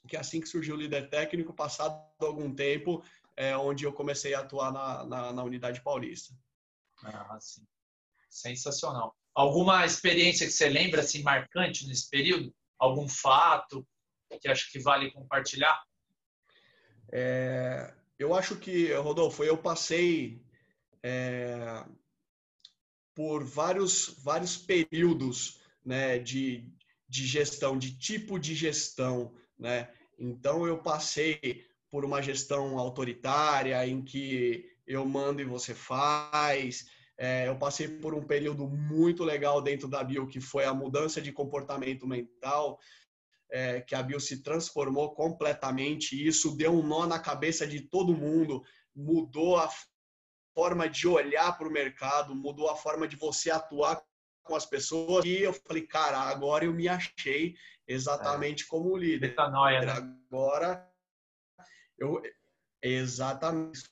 [0.07, 3.03] Que é assim que surgiu o líder técnico, passado algum tempo,
[3.35, 6.33] é onde eu comecei a atuar na, na, na unidade paulista.
[7.03, 7.65] Ah, sim.
[8.29, 9.15] Sensacional.
[9.33, 12.53] Alguma experiência que você lembra assim marcante nesse período?
[12.79, 13.85] Algum fato
[14.41, 15.83] que acho que vale compartilhar?
[17.11, 20.41] É, eu acho que, Rodolfo, eu passei
[21.03, 21.83] é,
[23.15, 26.65] por vários, vários períodos né, de,
[27.07, 29.33] de gestão, de tipo de gestão.
[29.57, 29.89] Né?
[30.17, 36.89] Então, eu passei por uma gestão autoritária em que eu mando e você faz.
[37.21, 41.21] É, eu passei por um período muito legal dentro da Bio, que foi a mudança
[41.21, 42.79] de comportamento mental,
[43.51, 46.15] é, que a Bio se transformou completamente.
[46.15, 48.63] E isso deu um nó na cabeça de todo mundo,
[48.95, 49.69] mudou a
[50.55, 54.01] forma de olhar para o mercado, mudou a forma de você atuar
[54.41, 55.25] com as pessoas.
[55.25, 57.53] E eu falei, cara, agora eu me achei
[57.85, 58.67] exatamente é.
[58.67, 59.27] como líder.
[59.27, 59.91] Metanoia, né?
[59.91, 60.89] Agora,
[61.97, 62.21] eu
[62.81, 63.79] exatamente.
[63.79, 63.89] Isso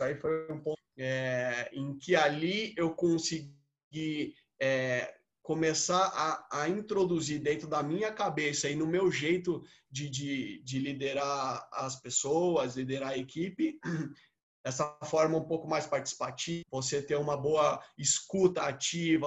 [0.00, 7.40] aí foi um ponto é, em que ali eu consegui é, começar a, a, introduzir
[7.40, 13.10] dentro da minha cabeça e no meu jeito de, de, de liderar as pessoas, liderar
[13.10, 13.78] a equipe,
[14.64, 19.26] essa forma um pouco mais participativa, você ter uma boa escuta ativa,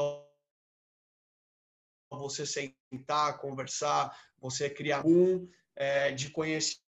[2.11, 6.90] você sentar, conversar, você criar um é, de conhecimento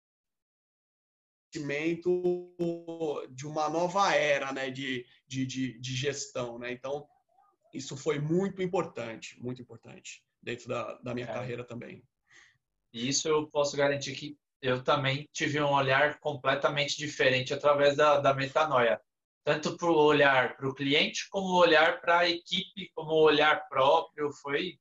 [1.62, 6.58] de uma nova era né, de, de, de, de gestão.
[6.58, 6.72] Né?
[6.72, 7.08] Então,
[7.74, 11.34] isso foi muito importante, muito importante dentro da, da minha é.
[11.34, 12.04] carreira também.
[12.92, 18.20] E isso eu posso garantir que eu também tive um olhar completamente diferente através da,
[18.20, 19.02] da metanoia.
[19.44, 23.24] Tanto para o olhar para o cliente, como o olhar para a equipe, como o
[23.24, 24.32] olhar próprio.
[24.32, 24.80] Foi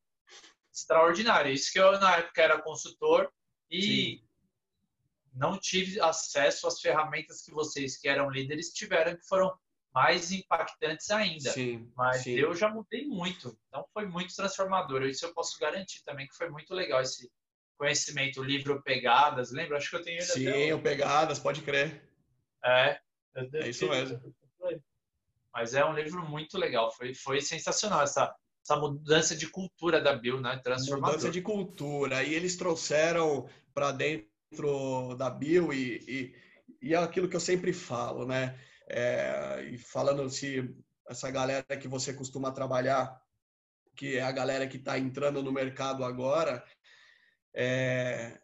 [0.73, 1.53] extraordinário.
[1.53, 3.33] Isso que eu, na época, era consultor
[3.69, 4.32] e Sim
[5.35, 9.53] não tive acesso às ferramentas que vocês, que eram líderes, tiveram, que foram
[9.95, 11.51] mais impactantes ainda.
[11.51, 12.33] Sim, Mas sim.
[12.33, 13.57] eu já mudei muito.
[13.69, 15.03] Então foi muito transformador.
[15.03, 17.31] Isso eu posso garantir também que foi muito legal esse
[17.77, 19.51] conhecimento, o livro Pegadas.
[19.51, 19.77] Lembra?
[19.77, 22.03] Acho que eu tenho ele Sim, o Pegadas, pode crer.
[22.65, 22.99] É.
[23.35, 24.21] É isso mesmo.
[25.53, 26.91] Mas é um livro muito legal.
[26.93, 30.59] Foi, foi sensacional essa, essa mudança de cultura da Bill, né?
[30.65, 31.17] Transformador.
[31.17, 32.23] Mudança de cultura.
[32.23, 36.35] E eles trouxeram para dentro dentro da Bill e, e,
[36.83, 38.59] e, é aquilo que eu sempre falo, né?
[38.87, 40.71] É, e falando se
[41.09, 43.19] essa galera que você costuma trabalhar,
[43.97, 46.63] que é a galera que está entrando no mercado agora,
[47.55, 48.39] é,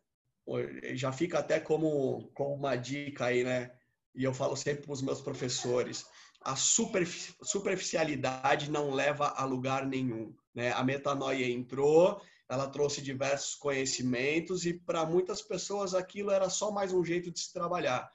[0.94, 3.70] já fica até como, como uma dica aí, né?
[4.14, 6.06] E eu falo sempre para os meus professores,
[6.40, 10.34] a superficialidade não leva a lugar nenhum.
[10.54, 10.72] Né?
[10.72, 12.18] A metanoia entrou,
[12.48, 17.38] ela trouxe diversos conhecimentos e para muitas pessoas aquilo era só mais um jeito de
[17.40, 18.10] se trabalhar.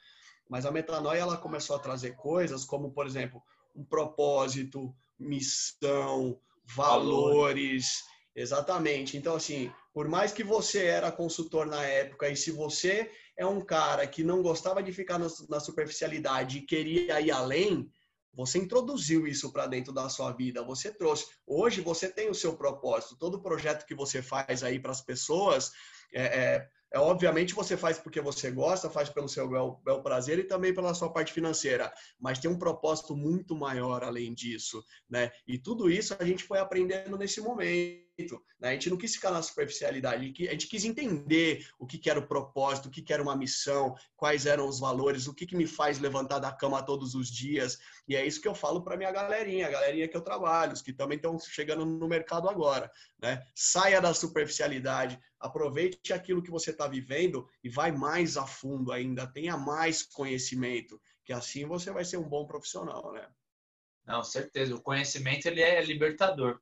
[0.49, 3.41] Mas a metanoia ela começou a trazer coisas como, por exemplo,
[3.75, 8.03] um propósito, missão, valores,
[8.35, 9.17] exatamente.
[9.17, 13.61] Então assim, por mais que você era consultor na época e se você é um
[13.61, 17.89] cara que não gostava de ficar na superficialidade e queria ir além,
[18.33, 21.27] você introduziu isso para dentro da sua vida, você trouxe.
[21.45, 23.15] Hoje você tem o seu propósito.
[23.17, 25.71] Todo projeto que você faz aí para as pessoas,
[26.13, 30.39] é, é, é, obviamente você faz porque você gosta, faz pelo seu bel, bel prazer
[30.39, 31.93] e também pela sua parte financeira.
[32.19, 35.31] Mas tem um propósito muito maior além disso, né?
[35.47, 38.02] E tudo isso a gente foi aprendendo nesse momento.
[38.59, 38.69] Né?
[38.69, 42.27] A gente não quis ficar na superficialidade, a gente quis entender o que, era o
[42.27, 45.99] propósito, o que, era uma missão, quais eram os valores, o que, que me faz
[45.99, 47.79] levantar da cama todos os dias.
[48.07, 50.81] E é isso que eu falo para minha galerinha, a galerinha que eu trabalho, os
[50.81, 52.91] que também estão chegando no mercado agora.
[53.19, 53.43] Né?
[53.55, 59.25] Saia da superficialidade, aproveite aquilo que você está vivendo e vai mais a fundo ainda,
[59.25, 63.27] tenha mais conhecimento, que assim você vai ser um bom profissional, né?
[64.05, 64.75] Não, certeza.
[64.75, 66.59] O conhecimento ele é libertador.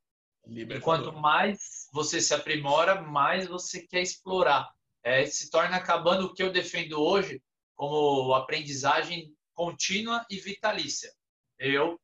[0.80, 4.70] Quanto mais você se aprimora, mais você quer explorar.
[5.04, 7.42] É, se torna acabando o que eu defendo hoje
[7.74, 11.12] como aprendizagem contínua e vitalícia.
[11.58, 12.00] Eu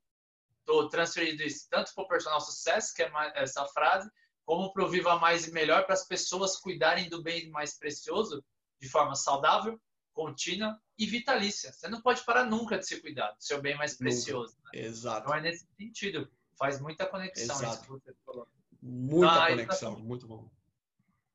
[0.60, 4.10] estou transferindo isso tanto para o personal sucesso, que é essa frase,
[4.44, 8.44] como para o Viva Mais e Melhor, para as pessoas cuidarem do bem mais precioso
[8.80, 9.80] de forma saudável,
[10.12, 11.72] contínua e vitalícia.
[11.72, 14.56] Você não pode parar nunca de se cuidar do seu bem mais precioso.
[14.64, 14.80] Né?
[14.80, 15.26] Exato.
[15.26, 16.30] Então é nesse sentido.
[16.58, 17.74] Faz muita conexão Exato.
[17.74, 18.48] isso que você falou.
[18.82, 20.50] Muita Na conexão, educação, muito bom.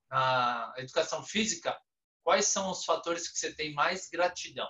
[0.09, 1.79] Na educação física,
[2.23, 4.69] quais são os fatores que você tem mais gratidão?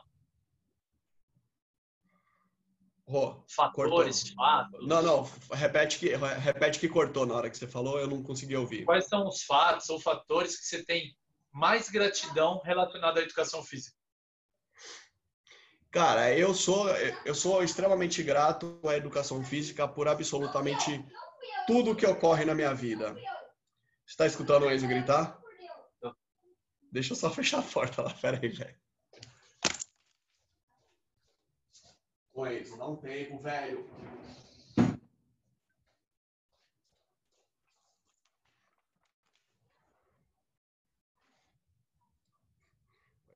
[3.06, 4.88] Oh, fatores, fatos.
[4.88, 8.56] Não, não, repete que, repete que cortou na hora que você falou, eu não consegui
[8.56, 8.86] ouvir.
[8.86, 11.16] Quais são os fatos ou fatores que você tem
[11.52, 13.98] mais gratidão relacionada à educação física?
[15.94, 16.90] Cara, eu sou
[17.24, 21.06] eu sou extremamente grato à educação física por absolutamente
[21.68, 23.16] tudo que ocorre na minha vida.
[24.06, 25.40] Está escutando o Enzo gritar?
[26.92, 28.76] Deixa eu só fechar a porta lá, peraí, velho.
[32.34, 32.76] com eles.
[32.76, 32.86] Dá
[33.40, 33.88] velho.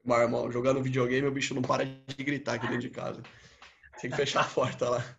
[0.07, 3.21] Meu irmão, jogando videogame, o bicho não para de gritar aqui dentro de casa.
[3.99, 5.17] Tem que fechar a porta lá.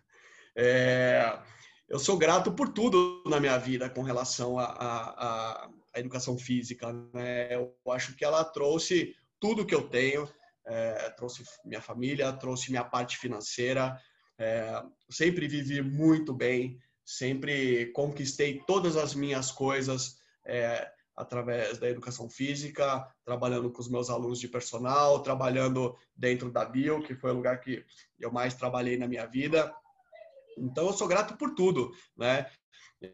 [0.55, 1.39] É,
[1.87, 6.91] eu sou grato por tudo na minha vida com relação à educação física.
[7.13, 7.53] Né?
[7.53, 10.27] Eu acho que ela trouxe tudo que eu tenho
[10.69, 13.99] é, trouxe minha família, trouxe minha parte financeira.
[14.37, 22.29] É, sempre vivi muito bem, sempre conquistei todas as minhas coisas é, através da educação
[22.29, 27.35] física, trabalhando com os meus alunos de personal, trabalhando dentro da Bio, que foi o
[27.35, 27.85] lugar que
[28.17, 29.75] eu mais trabalhei na minha vida.
[30.57, 32.49] Então, eu sou grato por tudo, né?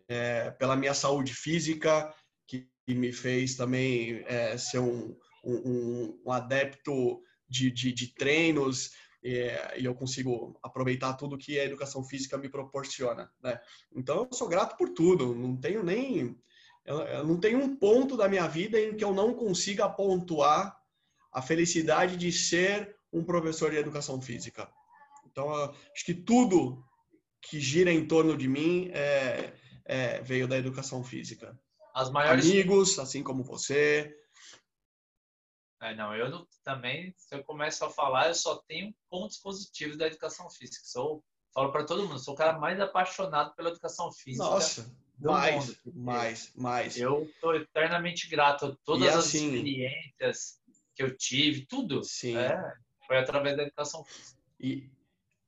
[0.07, 2.13] É, pela minha saúde física,
[2.47, 8.91] que me fez também é, ser um, um, um adepto de, de, de treinos
[9.23, 13.59] é, e eu consigo aproveitar tudo que a educação física me proporciona, né?
[13.91, 16.39] Então eu sou grato por tudo, não tenho nem
[16.85, 20.77] eu não tenho um ponto da minha vida em que eu não consiga pontuar
[21.31, 24.69] a felicidade de ser um professor de educação física.
[25.25, 26.83] Então acho que tudo
[27.41, 29.53] que gira em torno de mim é,
[29.85, 31.59] é, veio da educação física.
[31.93, 34.13] As maiores amigos, assim como você,
[35.81, 39.97] é, não, eu não, também, se eu começo a falar, eu só tenho pontos positivos
[39.97, 40.81] da educação física.
[40.85, 44.43] Sou, falo para todo mundo, sou o cara mais apaixonado pela educação física.
[44.43, 45.77] Nossa, mais, mundo.
[45.93, 46.97] mais, mais.
[46.97, 50.59] Eu estou eternamente grato a todas e as assim, experiências
[50.95, 52.03] que eu tive, tudo.
[52.03, 52.37] Sim.
[52.37, 52.57] É,
[53.05, 54.39] foi através da educação física.
[54.59, 54.89] E,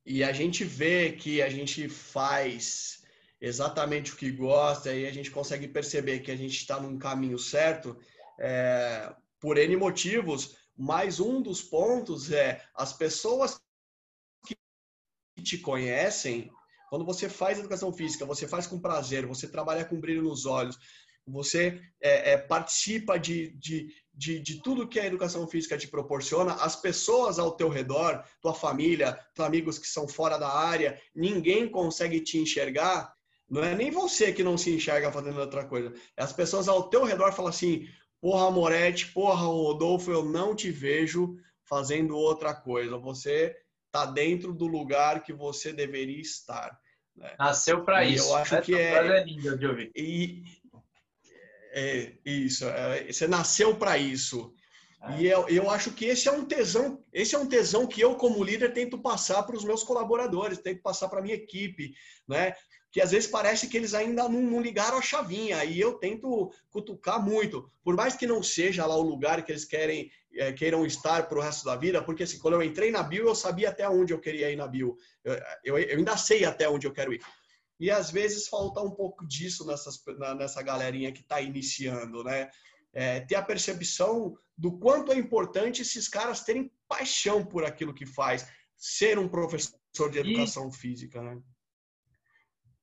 [0.04, 3.02] e a gente vê que a gente faz
[3.40, 7.38] exatamente o que gosta e a gente consegue perceber que a gente está num caminho
[7.38, 7.98] certo.
[8.38, 13.60] É, por N motivos, mas um dos pontos é as pessoas
[14.46, 14.56] que
[15.42, 16.50] te conhecem,
[16.88, 20.78] quando você faz educação física, você faz com prazer, você trabalha com brilho nos olhos,
[21.26, 26.54] você é, é, participa de, de, de, de, tudo que a educação física te proporciona,
[26.54, 31.68] as pessoas ao teu redor, tua família, teus amigos que são fora da área, ninguém
[31.68, 33.12] consegue te enxergar,
[33.48, 35.92] não é nem você que não se enxerga fazendo outra coisa.
[36.16, 37.86] As pessoas ao teu redor falam assim:
[38.20, 42.98] Porra, Moretti, porra, Rodolfo, eu não te vejo fazendo outra coisa.
[42.98, 43.56] Você
[44.02, 46.78] está dentro do lugar que você deveria estar.
[47.16, 47.34] Né?
[47.38, 48.28] Nasceu para isso.
[48.28, 48.94] Eu acho Essa que é.
[48.94, 49.92] é linda de ouvir.
[49.94, 50.42] E,
[51.72, 52.68] é, isso.
[52.68, 54.52] É, você nasceu para isso.
[55.02, 55.20] É.
[55.20, 58.16] E eu, eu acho que esse é um tesão, esse é um tesão que eu,
[58.16, 61.94] como líder, tento passar para os meus colaboradores, tento passar para a minha equipe,
[62.26, 62.54] né?
[62.90, 65.62] que às vezes parece que eles ainda não, não, ligaram a chavinha.
[65.64, 69.64] E eu tento cutucar muito, por mais que não seja lá o lugar que eles
[69.64, 73.02] querem é, queiram estar para o resto da vida, porque assim, quando eu entrei na
[73.02, 74.96] Bio, eu sabia até onde eu queria ir na Bio.
[75.24, 77.20] Eu, eu, eu ainda sei até onde eu quero ir.
[77.80, 80.00] E às vezes falta um pouco disso nessas,
[80.36, 82.50] nessa galerinha que está iniciando, né?
[82.92, 88.06] É, ter a percepção do quanto é importante esses caras terem paixão por aquilo que
[88.06, 90.76] faz, ser um professor de educação e...
[90.76, 91.38] física, né?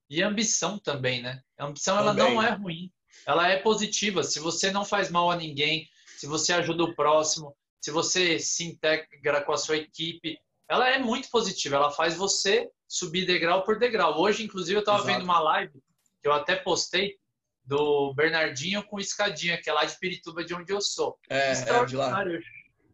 [0.10, 1.42] E ambição também, né?
[1.58, 2.92] A ambição ela não é ruim,
[3.26, 4.24] ela é positiva.
[4.24, 5.90] Se você não faz mal a ninguém,
[6.26, 10.98] se você ajuda o próximo, se você se integra com a sua equipe, ela é
[10.98, 11.76] muito positiva.
[11.76, 14.20] Ela faz você subir degrau por degrau.
[14.20, 15.80] Hoje, inclusive, eu estava vendo uma live
[16.20, 17.16] que eu até postei
[17.64, 21.16] do Bernardinho com Escadinha, que é lá de Pirituba, de onde eu sou.
[21.30, 22.24] É, é de lá.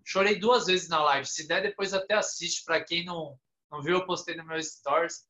[0.03, 1.25] chorei duas vezes na live.
[1.25, 2.65] Se der, depois até assiste.
[2.65, 3.39] Para quem não,
[3.71, 5.23] não viu, eu postei no meu stories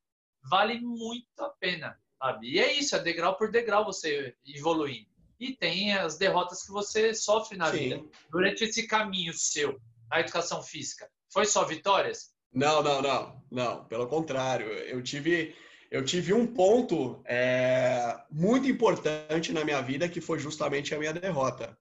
[0.49, 2.49] vale muito a pena, sabe?
[2.49, 5.10] E é isso, é degrau por degrau você evoluindo.
[5.41, 7.77] E tem as derrotas que você sofre na Sim.
[7.77, 8.03] vida.
[8.29, 12.29] Durante esse caminho seu, na educação física, foi só vitórias?
[12.53, 13.85] Não, não, não, não.
[13.85, 15.55] Pelo contrário, eu tive,
[15.89, 21.11] eu tive um ponto é, muito importante na minha vida que foi justamente a minha
[21.11, 21.75] derrota.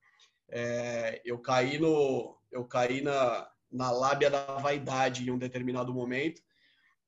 [0.49, 6.41] É, eu caí no, eu caí na, na lábia da vaidade em um determinado momento.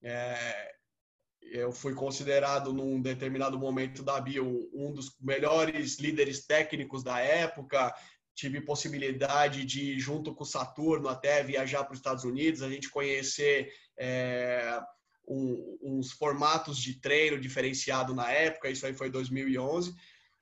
[0.04, 0.76] É,
[1.52, 7.94] eu fui considerado num determinado momento da Bio um dos melhores líderes técnicos da época.
[8.36, 12.89] Tive possibilidade de, junto com o Saturno, até viajar para os Estados Unidos, a gente
[12.89, 14.82] conhecer é,
[15.28, 19.94] um, uns formatos de treino diferenciado na época, isso aí foi 2011,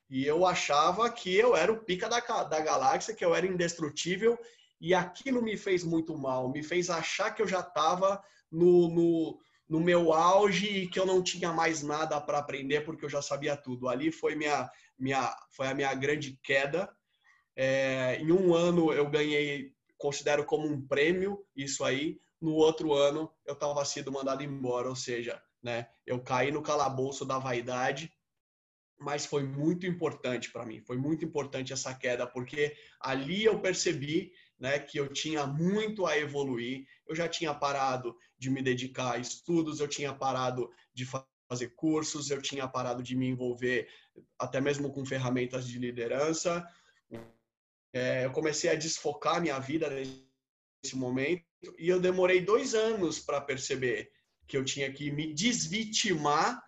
[0.09, 4.37] e eu achava que eu era o pica da, da galáxia, que eu era indestrutível,
[4.79, 8.21] e aquilo me fez muito mal, me fez achar que eu já estava
[8.51, 9.39] no, no,
[9.71, 13.21] no, meu auge e que eu não tinha mais nada para aprender porque eu já
[13.21, 13.87] sabia tudo.
[13.87, 14.69] Ali foi, minha,
[14.99, 16.93] minha, foi a minha grande queda.
[17.55, 23.31] É, em um ano eu ganhei, considero como um prêmio isso aí, no outro ano
[23.45, 28.11] eu estava sendo mandado embora, ou seja, né, eu caí no calabouço da vaidade,
[28.99, 34.31] mas foi muito importante para mim, foi muito importante essa queda, porque ali eu percebi
[34.61, 39.17] né, que eu tinha muito a evoluir, eu já tinha parado de me dedicar a
[39.17, 41.03] estudos, eu tinha parado de
[41.49, 43.89] fazer cursos, eu tinha parado de me envolver
[44.37, 46.63] até mesmo com ferramentas de liderança,
[47.91, 51.43] é, eu comecei a desfocar minha vida nesse momento
[51.79, 54.11] e eu demorei dois anos para perceber
[54.47, 56.63] que eu tinha que me desvitimar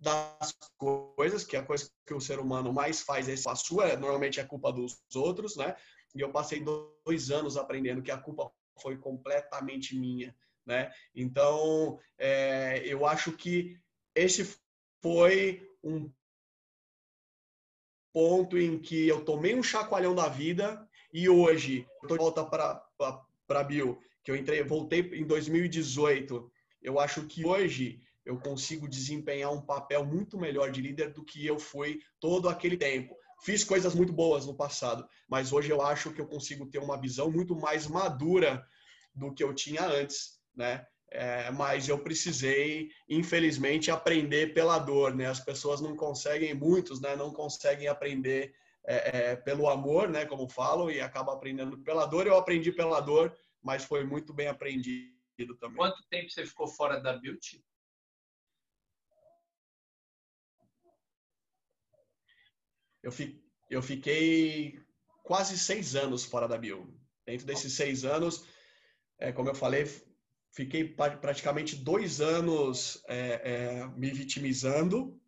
[0.00, 4.40] das coisas, que a coisa que o ser humano mais faz é a sua, normalmente
[4.40, 5.76] é culpa dos outros, né?
[6.14, 8.50] E eu passei dois anos aprendendo que a culpa
[8.80, 10.34] foi completamente minha,
[10.66, 10.92] né?
[11.14, 13.78] Então, é, eu acho que
[14.14, 14.56] esse
[15.02, 16.10] foi um
[18.12, 22.44] ponto em que eu tomei um chacoalhão da vida e hoje eu tô de volta
[22.44, 22.84] para
[23.46, 26.50] para Bill, que eu entrei, voltei em 2018.
[26.80, 31.44] Eu acho que hoje eu consigo desempenhar um papel muito melhor de líder do que
[31.44, 33.14] eu fui todo aquele tempo.
[33.42, 37.00] Fiz coisas muito boas no passado, mas hoje eu acho que eu consigo ter uma
[37.00, 38.64] visão muito mais madura
[39.12, 40.86] do que eu tinha antes, né?
[41.10, 45.26] É, mas eu precisei, infelizmente, aprender pela dor, né?
[45.26, 47.16] As pessoas não conseguem, muitos, né?
[47.16, 52.26] Não conseguem aprender é, é, pelo amor, né, como falam, e acaba aprendendo pela dor.
[52.26, 55.76] Eu aprendi pela dor, mas foi muito bem aprendido também.
[55.76, 57.62] Quanto tempo você ficou fora da Beauty?
[63.02, 64.78] Eu, fi, eu fiquei
[65.22, 66.92] quase seis anos fora da Bio.
[67.24, 68.44] Dentro desses seis anos,
[69.18, 69.86] é, como eu falei,
[70.50, 75.20] fiquei praticamente dois anos é, é, me vitimizando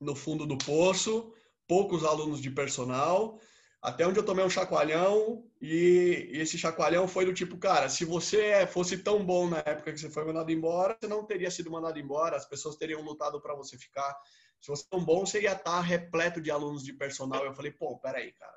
[0.00, 1.32] no fundo do poço,
[1.66, 3.40] poucos alunos de personal,
[3.82, 8.04] até onde eu tomei um chacoalhão e, e, esse chacoalhão foi do tipo, cara, se
[8.04, 11.68] você fosse tão bom na época que você foi mandado embora, você não teria sido
[11.68, 14.16] mandado embora, as pessoas teriam lutado para você ficar.
[14.60, 17.44] Se você é tão bom, você ia estar repleto de alunos de personal.
[17.44, 18.56] Eu falei, pô, peraí, cara,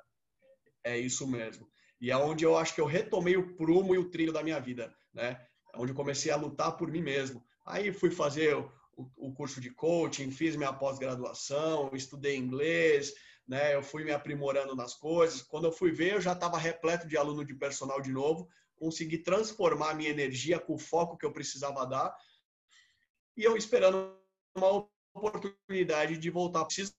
[0.84, 1.68] é isso mesmo.
[2.00, 4.60] E é onde eu acho que eu retomei o prumo e o trilho da minha
[4.60, 5.44] vida, né?
[5.74, 7.44] Onde eu comecei a lutar por mim mesmo.
[7.64, 8.54] Aí fui fazer
[8.96, 13.12] o, curso de coaching, fiz minha pós-graduação, estudei inglês,
[13.46, 13.74] né?
[13.74, 15.42] Eu fui me aprimorando nas coisas.
[15.42, 19.18] Quando eu fui ver, eu já estava repleto de aluno de personal de novo, consegui
[19.18, 22.16] transformar a minha energia com o foco que eu precisava dar.
[23.36, 24.18] E eu esperando
[24.54, 26.64] uma oportunidade de voltar.
[26.64, 26.94] Preciso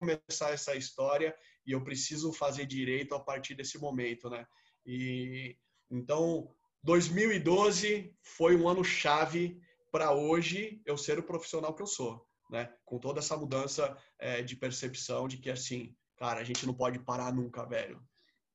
[0.00, 1.34] recomeçar essa história
[1.66, 4.46] e eu preciso fazer direito a partir desse momento, né?
[4.84, 5.56] E
[5.90, 12.26] então 2012 foi um ano chave para hoje eu ser o profissional que eu sou,
[12.50, 12.72] né?
[12.84, 16.98] Com toda essa mudança é, de percepção de que assim, cara, a gente não pode
[16.98, 18.02] parar nunca, velho.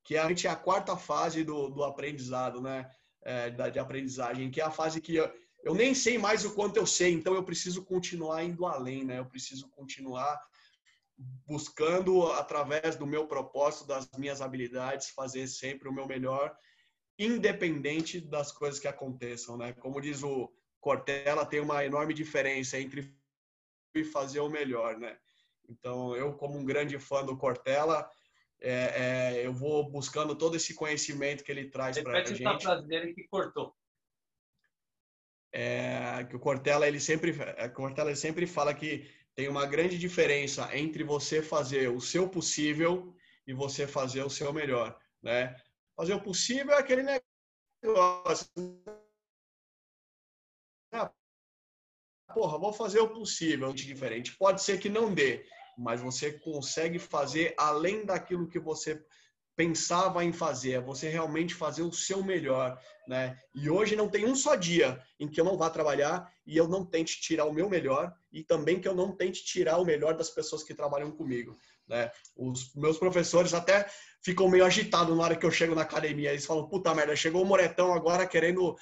[0.03, 2.89] Que a gente é a quarta fase do, do aprendizado, né?
[3.21, 5.29] É, da, de aprendizagem, que é a fase que eu,
[5.61, 9.19] eu nem sei mais o quanto eu sei, então eu preciso continuar indo além, né?
[9.19, 10.39] Eu preciso continuar
[11.45, 16.55] buscando através do meu propósito, das minhas habilidades, fazer sempre o meu melhor
[17.19, 19.73] independente das coisas que aconteçam, né?
[19.73, 23.13] Como diz o Cortella, tem uma enorme diferença entre
[24.03, 25.17] fazer o melhor, né?
[25.67, 28.09] Então, eu como um grande fã do Cortella,
[28.61, 32.43] é, é, eu vou buscando todo esse conhecimento que ele traz para a gente.
[32.43, 33.75] Repete frase dele que cortou.
[35.51, 39.97] É, que o Cortella ele sempre, é, Cortella ele sempre fala que tem uma grande
[39.97, 43.15] diferença entre você fazer o seu possível
[43.47, 45.55] e você fazer o seu melhor, né?
[45.95, 47.03] Fazer o possível é aquele
[47.83, 48.47] negócio.
[52.33, 54.35] Porra, vou fazer o possível, diferente.
[54.37, 55.45] Pode ser que não dê,
[55.77, 59.03] mas você consegue fazer além daquilo que você
[59.59, 63.37] pensava em fazer, é você realmente fazer o seu melhor, né?
[63.53, 66.65] E hoje não tem um só dia em que eu não vá trabalhar e eu
[66.65, 70.15] não tente tirar o meu melhor e também que eu não tente tirar o melhor
[70.15, 72.09] das pessoas que trabalham comigo, né?
[72.37, 73.85] Os meus professores até
[74.23, 77.41] ficam meio agitados na hora que eu chego na academia, eles falam: "Puta merda, chegou
[77.41, 78.77] o Moretão agora querendo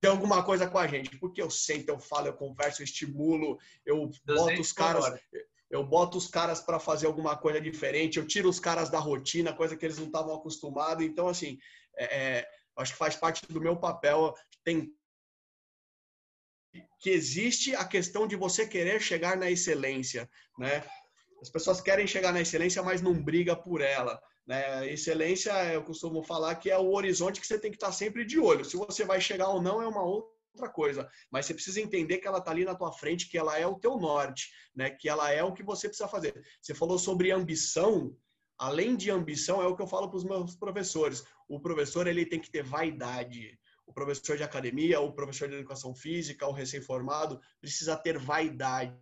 [0.00, 3.58] ter alguma coisa com a gente", porque eu sento, eu falo, eu converso, eu estimulo,
[3.84, 5.20] eu boto os caras
[5.68, 9.52] eu boto os caras para fazer alguma coisa diferente, eu tiro os caras da rotina,
[9.52, 11.04] coisa que eles não estavam acostumados.
[11.04, 11.58] Então, assim,
[11.96, 14.34] é, é, acho que faz parte do meu papel
[14.64, 14.92] tem
[16.98, 20.28] que existe a questão de você querer chegar na excelência,
[20.58, 20.84] né?
[21.40, 24.20] As pessoas querem chegar na excelência, mas não briga por ela.
[24.46, 24.92] Né?
[24.92, 28.38] Excelência, eu costumo falar que é o horizonte que você tem que estar sempre de
[28.38, 28.64] olho.
[28.64, 32.28] Se você vai chegar ou não é uma outra coisa, mas você precisa entender que
[32.28, 34.90] ela está ali na tua frente, que ela é o teu norte, né?
[34.90, 36.40] Que ela é o que você precisa fazer.
[36.62, 38.16] Você falou sobre ambição.
[38.58, 41.22] Além de ambição, é o que eu falo para os meus professores.
[41.46, 43.58] O professor ele tem que ter vaidade.
[43.84, 48.98] O professor de academia, o professor de educação física, o recém-formado precisa ter vaidade.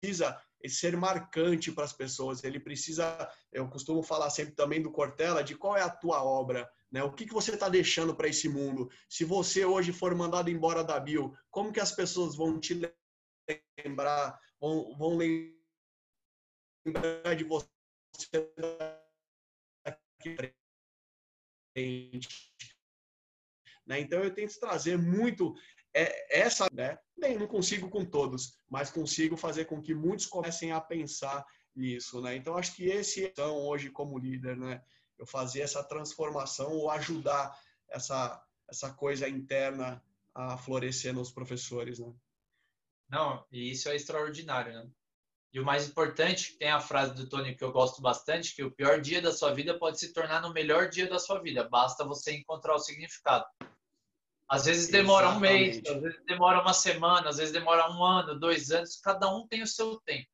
[0.00, 2.42] Precisa ser marcante para as pessoas.
[2.44, 6.70] Ele precisa, eu costumo falar sempre também do Cortella, de qual é a tua obra,
[6.90, 7.02] né?
[7.02, 8.88] O que, que você está deixando para esse mundo?
[9.08, 12.80] Se você hoje for mandado embora da Bill, como que as pessoas vão te
[13.84, 15.54] lembrar, vão, vão lembrar
[17.36, 17.68] de você
[19.84, 20.36] daqui
[21.76, 22.54] frente?
[23.86, 24.00] Né?
[24.00, 25.54] Então eu tento trazer muito
[26.02, 26.98] é, essa, né?
[27.18, 31.44] Bem, não consigo com todos, mas consigo fazer com que muitos comecem a pensar
[31.74, 32.36] nisso, né?
[32.36, 34.82] Então acho que esse é hoje como líder, né?
[35.18, 40.02] Eu fazer essa transformação ou ajudar essa essa coisa interna
[40.34, 42.12] a florescer nos professores, né?
[43.08, 44.90] Não, e isso é extraordinário, né?
[45.52, 48.70] E o mais importante, tem a frase do Tony que eu gosto bastante, que o
[48.70, 52.04] pior dia da sua vida pode se tornar no melhor dia da sua vida, basta
[52.04, 53.46] você encontrar o significado.
[54.48, 55.50] Às vezes demora Exatamente.
[55.50, 59.28] um mês, às vezes demora uma semana, às vezes demora um ano, dois anos, cada
[59.28, 60.28] um tem o seu tempo.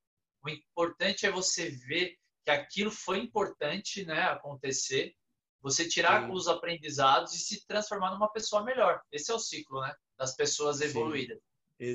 [0.45, 5.15] O importante é você ver que aquilo foi importante né, acontecer,
[5.63, 6.33] você tirar Sim.
[6.33, 9.01] os aprendizados e se transformar numa pessoa melhor.
[9.11, 11.39] Esse é o ciclo né, das pessoas evoluídas.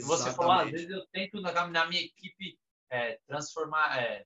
[0.03, 2.57] Você falou, às vezes eu tento na, na minha equipe
[2.89, 4.25] é, transformar, é,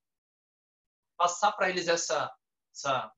[1.17, 2.31] passar para eles essa,
[2.73, 3.11] essa,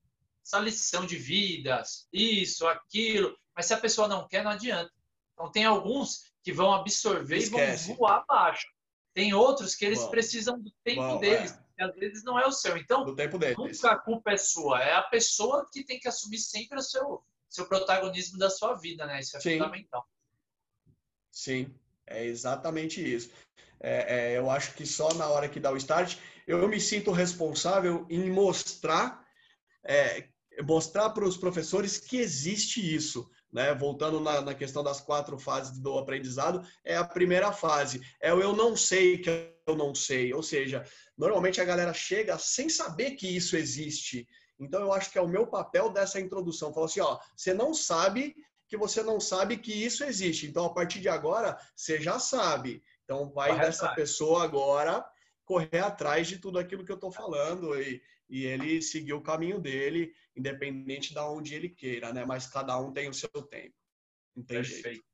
[0.46, 3.36] essa lição de vidas, isso, aquilo.
[3.56, 4.92] Mas se a pessoa não quer, não adianta.
[5.34, 7.86] Então, tem alguns que vão absorver Esquece.
[7.86, 8.68] e vão voar abaixo.
[9.14, 10.10] Tem outros que eles Bom.
[10.10, 11.60] precisam do tempo Bom, deles, é.
[11.76, 12.76] que às vezes não é o seu.
[12.76, 13.58] Então, do tempo deles.
[13.58, 14.82] nunca a culpa é sua.
[14.82, 19.06] É a pessoa que tem que assumir sempre o seu, seu protagonismo da sua vida,
[19.06, 19.20] né?
[19.20, 19.58] Isso é Sim.
[19.58, 20.06] fundamental.
[21.32, 21.74] Sim,
[22.06, 23.32] é exatamente isso.
[23.80, 26.18] É, é, eu acho que só na hora que dá o start,
[26.48, 29.26] eu me sinto responsável em mostrar,
[29.84, 30.30] é,
[30.64, 33.74] mostrar para os professores que existe isso né?
[33.76, 38.42] Voltando na, na, questão das quatro fases do aprendizado, é a primeira fase, é o
[38.42, 39.30] eu não sei que
[39.68, 40.34] eu não sei.
[40.34, 40.84] Ou seja,
[41.16, 44.28] normalmente a galera chega sem saber que isso existe.
[44.60, 46.74] Então eu acho que é o meu papel dessa introdução.
[46.74, 48.36] Falar assim, ó, você não sabe
[48.68, 50.48] que você não sabe que isso existe.
[50.48, 52.82] Então a partir de agora você já sabe.
[53.04, 53.96] Então vai Corre dessa atrás.
[53.96, 55.06] pessoa agora
[55.46, 58.02] correr atrás de tudo aquilo que eu estou falando e,
[58.34, 62.26] e ele seguir o caminho dele independente de onde ele queira, né?
[62.26, 63.76] Mas cada um tem o seu tempo.
[64.36, 64.84] Não tem Perfeito.
[64.84, 65.06] Jeito.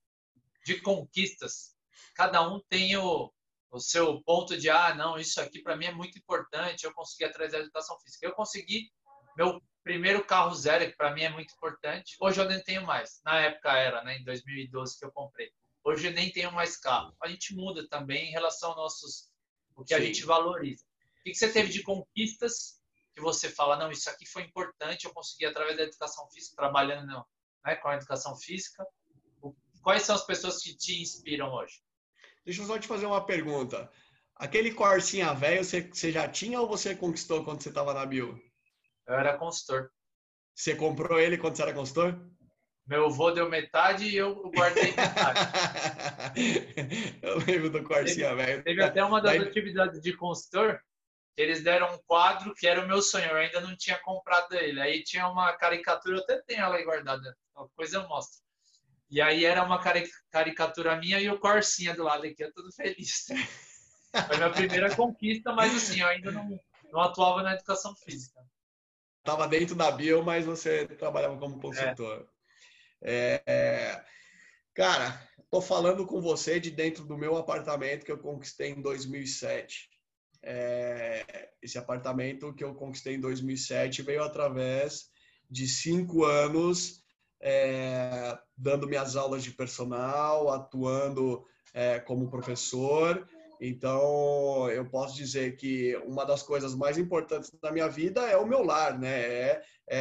[0.65, 1.75] De conquistas,
[2.15, 3.29] cada um tem o,
[3.71, 7.25] o seu ponto de ah, não, isso aqui para mim é muito importante, eu consegui
[7.25, 8.25] atrás da educação física.
[8.25, 8.89] Eu consegui
[9.35, 12.15] meu primeiro carro zero, que para mim é muito importante.
[12.21, 13.19] Hoje eu nem tenho mais.
[13.25, 15.51] Na época era, né, em 2012 que eu comprei.
[15.83, 17.13] Hoje eu nem tenho mais carro.
[17.21, 19.29] A gente muda também em relação aos nossos
[19.75, 20.01] o que Sim.
[20.01, 20.85] a gente valoriza.
[21.19, 22.78] O que você teve de conquistas
[23.19, 27.25] que você fala, não, isso aqui foi importante, eu consegui através da educação física, trabalhando
[27.65, 28.85] né, com a educação física.
[29.83, 31.81] Quais são as pessoas que te inspiram hoje?
[32.45, 33.91] Deixa eu só te fazer uma pergunta.
[34.35, 38.39] Aquele Corsinha velho, você, você já tinha ou você conquistou quando você estava na Bio?
[39.05, 39.91] Eu era consultor.
[40.55, 42.19] Você comprou ele quando você era consultor?
[42.87, 45.39] Meu avô deu metade e eu guardei metade.
[47.21, 48.63] eu lembro do Corsinha velho.
[48.63, 49.47] Teve até uma das Daí...
[49.47, 50.81] atividades de consultor
[51.41, 54.81] eles deram um quadro que era o meu sonho, eu ainda não tinha comprado ele.
[54.81, 57.35] Aí tinha uma caricatura, eu até tenho ela aí guardada,
[57.75, 58.41] coisa eu mostro.
[59.09, 59.81] E aí era uma
[60.31, 63.27] caricatura minha e o Corsinha do lado aqui, eu todo feliz.
[64.27, 66.59] Foi minha primeira conquista, mas assim, eu ainda não,
[66.91, 68.41] não atuava na educação física.
[69.19, 72.27] Estava dentro da bio, mas você trabalhava como consultor.
[73.01, 73.41] É.
[73.45, 74.05] É,
[74.73, 79.88] cara, estou falando com você de dentro do meu apartamento que eu conquistei em 2007.
[80.51, 85.11] É, esse apartamento que eu conquistei em 2007 veio através
[85.47, 87.03] de cinco anos
[87.39, 93.29] é, dando minhas aulas de personal, atuando é, como professor.
[93.61, 98.47] Então, eu posso dizer que uma das coisas mais importantes da minha vida é o
[98.47, 99.19] meu lar, né?
[99.19, 99.99] É, é,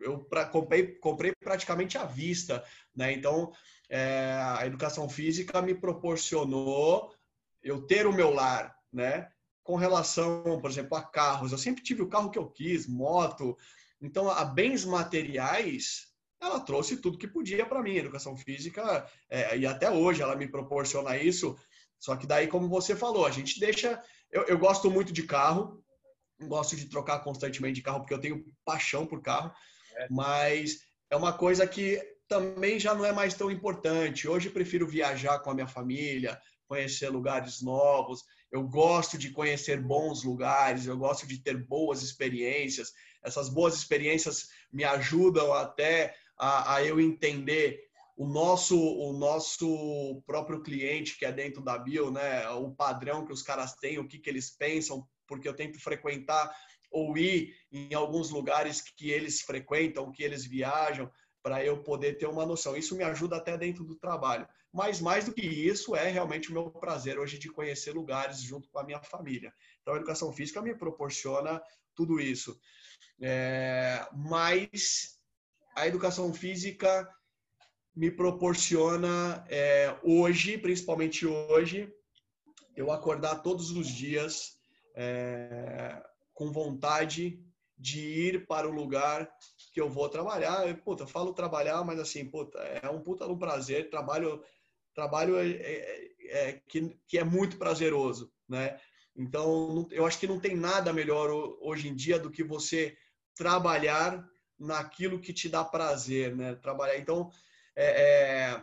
[0.00, 2.64] eu pra, comprei, comprei praticamente à vista,
[2.96, 3.12] né?
[3.12, 3.52] Então,
[3.88, 7.14] é, a educação física me proporcionou
[7.62, 9.30] eu ter o meu lar, né?
[9.68, 11.52] com relação, por exemplo, a carros.
[11.52, 13.54] Eu sempre tive o carro que eu quis, moto.
[14.00, 16.06] Então, a bens materiais,
[16.40, 17.92] ela trouxe tudo que podia para mim.
[17.92, 21.54] A educação física, é, e até hoje ela me proporciona isso.
[21.98, 24.02] Só que daí, como você falou, a gente deixa.
[24.30, 25.84] Eu, eu gosto muito de carro,
[26.40, 29.52] gosto de trocar constantemente de carro porque eu tenho paixão por carro,
[29.96, 30.06] é.
[30.10, 30.78] mas
[31.10, 34.28] é uma coisa que também já não é mais tão importante.
[34.28, 38.22] Hoje eu prefiro viajar com a minha família, conhecer lugares novos.
[38.52, 42.92] Eu gosto de conhecer bons lugares, eu gosto de ter boas experiências.
[43.22, 50.62] Essas boas experiências me ajudam até a, a eu entender o nosso o nosso próprio
[50.62, 52.48] cliente que é dentro da bio, né?
[52.50, 56.54] O padrão que os caras têm, o que, que eles pensam, porque eu tento frequentar
[56.90, 61.10] ou ir em alguns lugares que eles frequentam, que eles viajam,
[61.42, 62.76] para eu poder ter uma noção.
[62.76, 64.46] Isso me ajuda até dentro do trabalho.
[64.72, 68.68] Mas mais do que isso, é realmente o meu prazer hoje de conhecer lugares junto
[68.68, 69.52] com a minha família.
[69.80, 71.62] Então, a educação física me proporciona
[71.94, 72.58] tudo isso.
[73.20, 75.18] É, mas
[75.74, 77.08] a educação física
[77.94, 81.92] me proporciona é, hoje, principalmente hoje,
[82.76, 84.56] eu acordar todos os dias
[84.94, 86.00] é,
[86.32, 87.42] com vontade
[87.78, 89.30] de ir para o lugar
[89.72, 90.76] que eu vou trabalhar.
[90.82, 93.88] Puta, falo trabalhar, mas assim, puta, é um puta um prazer.
[93.90, 94.42] Trabalho,
[94.94, 98.78] trabalho é, é, é, que, que é muito prazeroso, né?
[99.14, 102.96] Então, eu acho que não tem nada melhor hoje em dia do que você
[103.34, 106.54] trabalhar naquilo que te dá prazer, né?
[106.56, 106.98] Trabalhar.
[106.98, 107.30] Então,
[107.74, 108.62] é, é,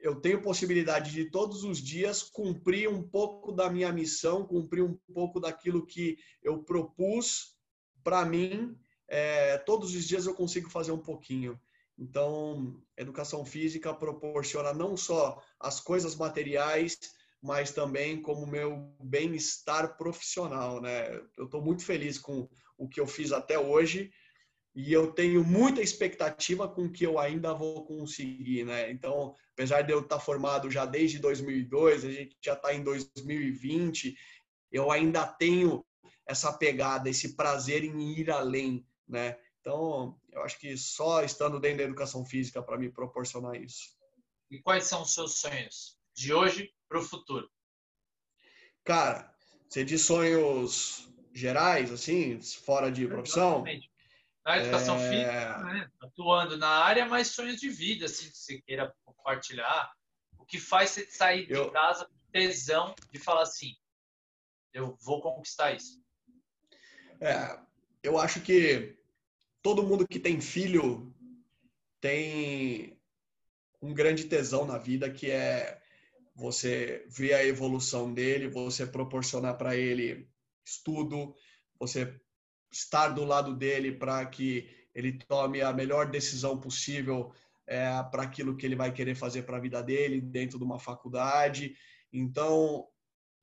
[0.00, 4.98] eu tenho possibilidade de todos os dias cumprir um pouco da minha missão, cumprir um
[5.12, 7.57] pouco daquilo que eu propus
[8.02, 8.76] para mim
[9.08, 11.58] é, todos os dias eu consigo fazer um pouquinho.
[11.98, 16.96] Então, educação física proporciona não só as coisas materiais,
[17.42, 21.08] mas também como meu bem-estar profissional, né?
[21.36, 24.12] Eu estou muito feliz com o que eu fiz até hoje
[24.74, 28.90] e eu tenho muita expectativa com o que eu ainda vou conseguir, né?
[28.92, 34.16] Então, apesar de eu estar formado já desde 2002, a gente já está em 2020,
[34.70, 35.84] eu ainda tenho
[36.26, 39.38] essa pegada, esse prazer em ir além, né?
[39.60, 43.96] Então, eu acho que só estando dentro da educação física para me proporcionar isso.
[44.50, 47.50] E quais são os seus sonhos de hoje para o futuro?
[48.84, 49.34] Cara,
[49.68, 53.56] você diz sonhos gerais, assim, fora de profissão?
[53.56, 53.90] Exatamente.
[54.44, 55.10] Na educação é...
[55.10, 55.90] física, né?
[56.00, 59.92] atuando na área, mas sonhos de vida, assim, que você queira compartilhar.
[60.38, 61.70] O que faz você sair de eu...
[61.70, 63.76] casa com tesão de falar assim,
[64.72, 66.02] eu vou conquistar isso?
[67.20, 67.58] É,
[68.02, 68.96] eu acho que
[69.62, 71.14] todo mundo que tem filho
[72.00, 72.98] tem
[73.82, 75.80] um grande tesão na vida que é
[76.34, 80.28] você ver a evolução dele, você proporcionar para ele
[80.64, 81.34] estudo,
[81.78, 82.20] você
[82.70, 87.32] estar do lado dele para que ele tome a melhor decisão possível
[87.66, 90.78] é, para aquilo que ele vai querer fazer para a vida dele dentro de uma
[90.78, 91.76] faculdade.
[92.12, 92.86] Então,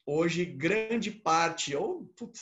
[0.05, 2.41] hoje, grande parte, ou putz,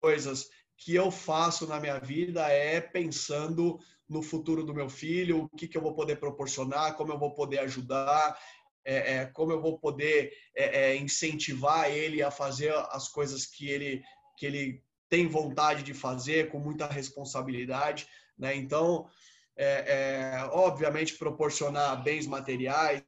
[0.00, 3.78] coisas que eu faço na minha vida é pensando
[4.08, 7.32] no futuro do meu filho, o que, que eu vou poder proporcionar, como eu vou
[7.32, 8.38] poder ajudar,
[8.84, 13.68] é, é, como eu vou poder é, é incentivar ele a fazer as coisas que
[13.68, 14.02] ele,
[14.36, 18.06] que ele tem vontade de fazer com muita responsabilidade.
[18.38, 18.54] Né?
[18.56, 19.08] Então,
[19.56, 23.02] é, é, obviamente, proporcionar bens materiais,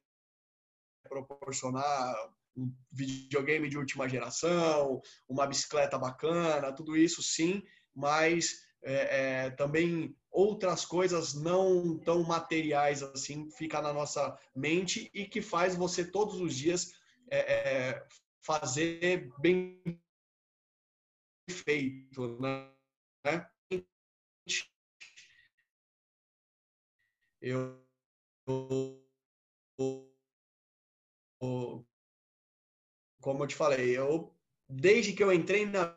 [1.06, 2.14] proporcionar
[2.56, 7.62] um videogame de última geração, uma bicicleta bacana, tudo isso sim,
[7.94, 15.26] mas é, é, também outras coisas não tão materiais assim fica na nossa mente e
[15.26, 16.92] que faz você todos os dias
[17.30, 17.38] é,
[17.90, 18.06] é
[18.40, 19.82] fazer bem
[21.50, 22.70] feito, né?
[27.40, 27.84] Eu,
[29.78, 30.15] eu,
[33.20, 34.34] como eu te falei, eu
[34.68, 35.96] desde que eu entrei na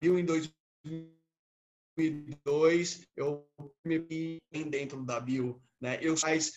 [0.00, 3.48] Bio em 2002, eu
[3.84, 5.98] me vi dentro da Bio, né?
[6.02, 6.52] Eu mais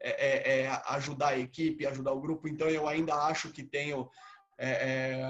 [0.00, 4.10] é, é, é, ajudar a equipe, ajudar o grupo, então eu ainda acho que tenho
[4.58, 5.28] é, é,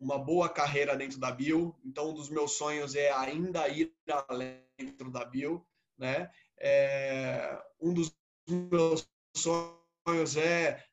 [0.00, 1.76] uma boa carreira dentro da Bio.
[1.84, 3.94] Então, um dos meus sonhos é ainda ir
[4.28, 5.66] além dentro da Bio,
[5.98, 6.30] né?
[6.58, 8.14] É, um dos
[8.48, 10.84] meus sonhos é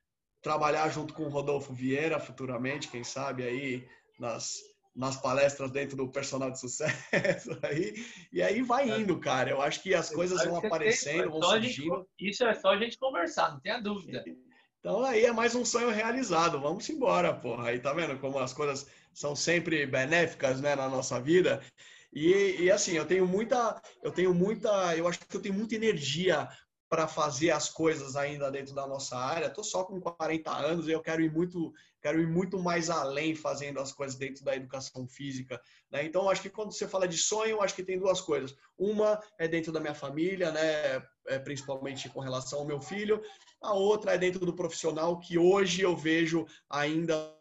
[0.42, 3.88] trabalhar junto com o Rodolfo Vieira futuramente, quem sabe aí
[4.20, 4.60] nas,
[4.96, 7.94] nas palestras dentro do personal de sucesso aí.
[8.32, 9.00] E aí vai é.
[9.00, 9.50] indo, cara.
[9.50, 12.08] Eu acho que as coisas vão aparecendo, vão surgindo.
[12.20, 14.24] Isso é só a gente conversar, não tenha dúvida.
[14.84, 16.60] Então aí é mais um sonho realizado.
[16.60, 17.68] Vamos embora, porra.
[17.68, 21.62] Aí tá vendo como as coisas são sempre benéficas, né, na nossa vida.
[22.12, 25.76] E, e assim, eu tenho muita, eu tenho muita, eu acho que eu tenho muita
[25.76, 26.50] energia
[26.92, 29.46] para fazer as coisas ainda dentro da nossa área.
[29.46, 33.34] Estou só com 40 anos e eu quero ir muito, quero ir muito mais além
[33.34, 35.62] fazendo as coisas dentro da educação física.
[35.90, 36.04] Né?
[36.04, 38.54] Então, acho que quando você fala de sonho, acho que tem duas coisas.
[38.78, 41.02] Uma é dentro da minha família, né?
[41.28, 43.22] É, principalmente com relação ao meu filho.
[43.62, 47.34] A outra é dentro do profissional, que hoje eu vejo ainda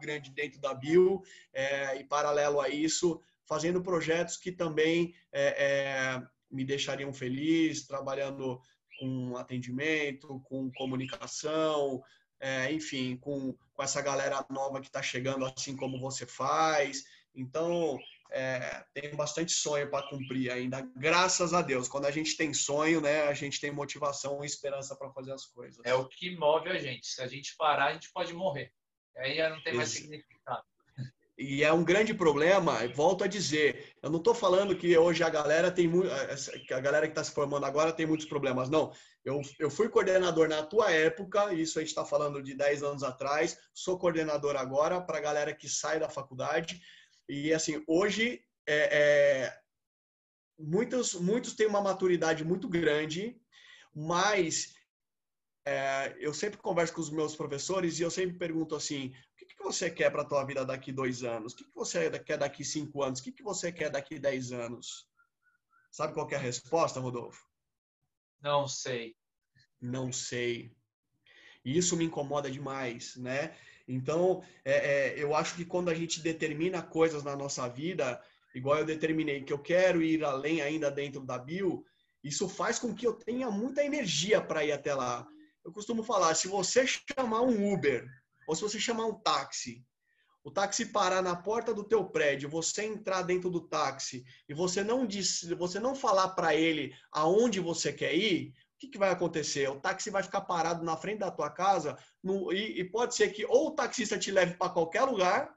[0.00, 6.28] grande dentro da Bio, é, e paralelo a isso, fazendo projetos que também é, é
[6.50, 8.60] me deixariam feliz, trabalhando
[8.98, 12.02] com atendimento, com comunicação,
[12.40, 17.04] é, enfim, com, com essa galera nova que está chegando, assim como você faz.
[17.34, 17.98] Então,
[18.30, 21.88] é, tem bastante sonho para cumprir ainda, graças a Deus.
[21.88, 25.46] Quando a gente tem sonho, né, a gente tem motivação e esperança para fazer as
[25.46, 25.80] coisas.
[25.84, 27.06] É o que move a gente.
[27.06, 28.72] Se a gente parar, a gente pode morrer.
[29.16, 30.02] Aí já não tem mais Isso.
[30.02, 30.64] significado.
[31.38, 35.30] E é um grande problema, volto a dizer, eu não estou falando que hoje a
[35.30, 38.92] galera tem muito, a galera que está se formando agora tem muitos problemas, não.
[39.24, 43.02] Eu, eu fui coordenador na tua época, isso a gente está falando de 10 anos
[43.04, 46.80] atrás, sou coordenador agora para a galera que sai da faculdade.
[47.28, 49.58] E assim, hoje é, é,
[50.58, 53.40] muitos, muitos têm uma maturidade muito grande,
[53.94, 54.74] mas
[55.64, 59.27] é, eu sempre converso com os meus professores e eu sempre pergunto assim: que
[59.72, 61.52] você quer para a tua vida daqui dois anos?
[61.52, 63.20] O que, que você quer daqui cinco anos?
[63.20, 65.06] O que, que você quer daqui dez anos?
[65.90, 67.44] Sabe qual é a resposta, Rodolfo?
[68.40, 69.14] Não sei.
[69.80, 70.72] Não sei.
[71.64, 73.54] E isso me incomoda demais, né?
[73.86, 78.22] Então, é, é, eu acho que quando a gente determina coisas na nossa vida,
[78.54, 81.84] igual eu determinei que eu quero ir além ainda dentro da bio,
[82.24, 85.26] isso faz com que eu tenha muita energia para ir até lá.
[85.62, 88.08] Eu costumo falar, se você chamar um Uber
[88.48, 89.84] ou se você chamar um táxi,
[90.42, 94.82] o táxi parar na porta do teu prédio, você entrar dentro do táxi e você
[94.82, 99.10] não diz, você não falar para ele aonde você quer ir, o que, que, vai
[99.10, 99.68] acontecer?
[99.68, 103.28] O táxi vai ficar parado na frente da tua casa no, e, e pode ser
[103.30, 105.54] que ou o taxista te leve para qualquer lugar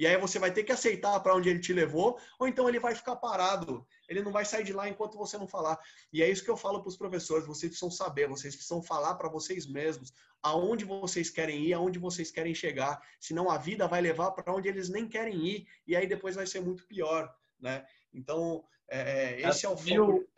[0.00, 2.80] e aí você vai ter que aceitar para onde ele te levou, ou então ele
[2.80, 3.86] vai ficar parado.
[4.10, 5.78] Ele não vai sair de lá enquanto você não falar.
[6.12, 9.14] E é isso que eu falo para os professores, vocês precisam saber, vocês precisam falar
[9.14, 13.00] para vocês mesmos aonde vocês querem ir, aonde vocês querem chegar.
[13.20, 16.46] Senão a vida vai levar para onde eles nem querem ir e aí depois vai
[16.46, 17.86] ser muito pior, né?
[18.12, 20.28] Então, é, é esse é o foco.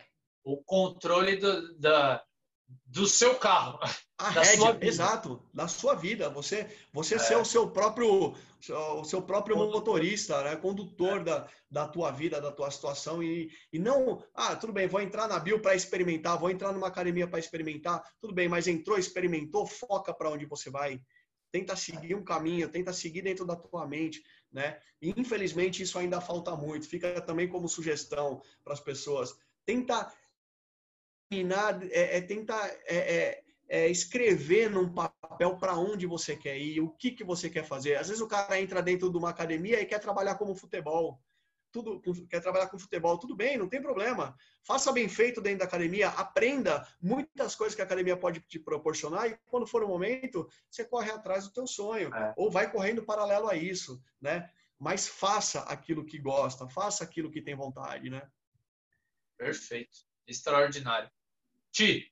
[0.43, 2.23] O controle do, da,
[2.85, 3.79] do seu carro.
[4.17, 6.29] A da rédea, exato, da sua vida.
[6.29, 7.19] Você, você é.
[7.19, 8.35] ser o seu próprio,
[8.69, 10.55] o seu próprio motorista, né?
[10.55, 11.23] condutor é.
[11.23, 15.27] da, da tua vida, da tua situação e, e não, ah, tudo bem, vou entrar
[15.27, 19.65] na bio para experimentar, vou entrar numa academia para experimentar, tudo bem, mas entrou, experimentou,
[19.65, 21.01] foca para onde você vai.
[21.51, 24.79] Tenta seguir um caminho, tenta seguir dentro da tua mente, né?
[25.01, 26.87] E, infelizmente isso ainda falta muito.
[26.87, 29.35] Fica também como sugestão para as pessoas.
[29.65, 30.11] Tenta
[31.91, 36.89] é, é tentar é, é, é, escrever num papel para onde você quer ir, o
[36.89, 37.95] que, que você quer fazer.
[37.95, 41.19] Às vezes o cara entra dentro de uma academia e quer trabalhar como futebol.
[41.71, 44.37] Tudo, quer trabalhar com futebol, tudo bem, não tem problema.
[44.61, 49.27] Faça bem feito dentro da academia, aprenda muitas coisas que a academia pode te proporcionar
[49.27, 52.31] e quando for o momento, você corre atrás do teu sonho é.
[52.37, 54.47] ou vai correndo paralelo a isso, né?
[54.77, 58.21] Mas faça aquilo que gosta, faça aquilo que tem vontade, né?
[59.35, 61.09] Perfeito, extraordinário.
[61.73, 62.07] Ti,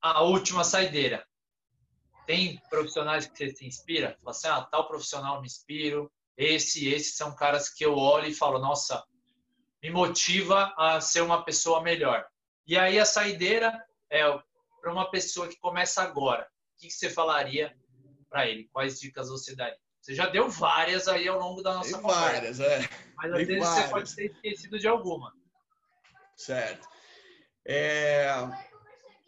[0.00, 1.26] a última saideira.
[2.26, 4.16] Tem profissionais que você se inspira?
[4.22, 6.10] Fala assim, ah, tal profissional me inspiro.
[6.36, 9.04] Esse, esses são caras que eu olho e falo, nossa,
[9.82, 12.26] me motiva a ser uma pessoa melhor.
[12.66, 13.78] E aí a saideira
[14.10, 14.22] é
[14.80, 16.48] para uma pessoa que começa agora.
[16.74, 17.76] O que você falaria
[18.30, 18.68] para ele?
[18.72, 19.78] Quais dicas você daria?
[20.00, 22.30] Você já deu várias aí ao longo da nossa Tem conversa.
[22.30, 22.88] Várias, é.
[23.16, 23.84] Mas às vezes várias.
[23.84, 25.34] você pode ter esquecido de alguma.
[26.36, 26.88] Certo.
[27.66, 28.28] É,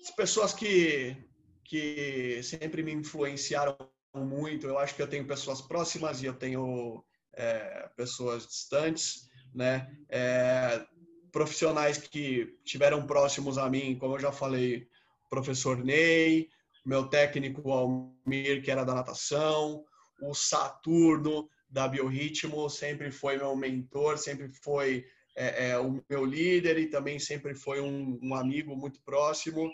[0.03, 1.16] as pessoas que,
[1.64, 3.76] que sempre me influenciaram
[4.14, 9.90] muito, eu acho que eu tenho pessoas próximas e eu tenho é, pessoas distantes, né?
[10.09, 10.84] É,
[11.30, 14.88] profissionais que tiveram próximos a mim, como eu já falei,
[15.28, 16.48] professor Ney,
[16.84, 19.84] meu técnico Almir, que era da natação,
[20.20, 25.05] o Saturno, da Biorritmo, sempre foi meu mentor, sempre foi
[25.37, 29.70] é, é, o meu líder e também sempre foi um, um amigo muito próximo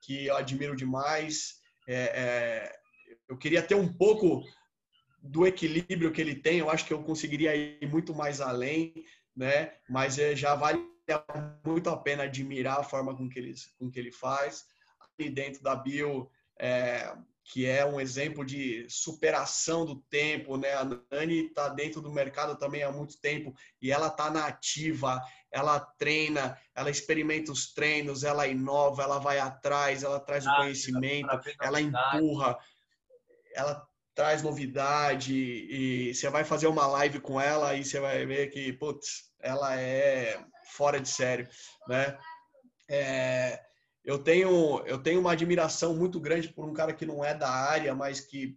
[0.00, 1.60] que eu admiro demais.
[1.88, 2.78] É, é,
[3.28, 4.42] eu queria ter um pouco
[5.22, 6.58] do equilíbrio que ele tem.
[6.58, 8.92] Eu acho que eu conseguiria ir muito mais além,
[9.34, 9.72] né?
[9.88, 10.78] Mas é, já vale
[11.64, 14.64] muito a pena admirar a forma com que ele, com que ele faz.
[15.18, 17.14] E dentro da bio é,
[17.44, 20.72] que é um exemplo de superação do tempo, né?
[20.72, 25.20] A Nani está dentro do mercado também há muito tempo e ela está na ativa,
[25.50, 31.28] ela treina, ela experimenta os treinos, ela inova, ela vai atrás, ela traz o conhecimento,
[31.60, 32.58] ela empurra,
[33.54, 38.48] ela traz novidade e você vai fazer uma live com ela e você vai ver
[38.48, 40.42] que, putz, ela é
[40.72, 41.46] fora de sério,
[41.86, 42.16] né?
[42.88, 43.60] É,
[44.04, 47.48] eu tenho eu tenho uma admiração muito grande por um cara que não é da
[47.48, 48.56] área, mas que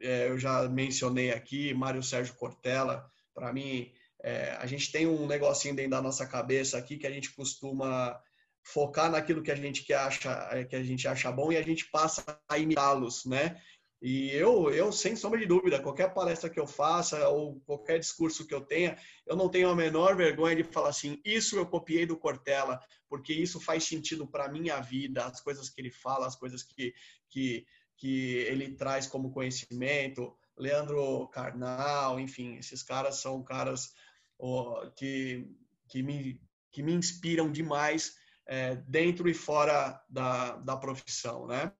[0.00, 3.08] é, eu já mencionei aqui, Mário Sérgio Cortella.
[3.34, 7.10] Para mim, é, a gente tem um negocinho dentro da nossa cabeça aqui que a
[7.10, 8.18] gente costuma
[8.62, 11.86] focar naquilo que a gente que acha que a gente acha bom e a gente
[11.90, 13.60] passa a imitá-los, né?
[14.02, 18.46] E eu, eu, sem sombra de dúvida, qualquer palestra que eu faça ou qualquer discurso
[18.46, 18.96] que eu tenha,
[19.26, 23.32] eu não tenho a menor vergonha de falar assim: isso eu copiei do Cortella, porque
[23.34, 26.94] isso faz sentido para a minha vida, as coisas que ele fala, as coisas que,
[27.28, 30.34] que, que ele traz como conhecimento.
[30.56, 33.92] Leandro Carnal, enfim, esses caras são caras
[34.38, 35.46] oh, que,
[35.88, 36.40] que, me,
[36.70, 38.14] que me inspiram demais
[38.46, 41.72] é, dentro e fora da, da profissão, né?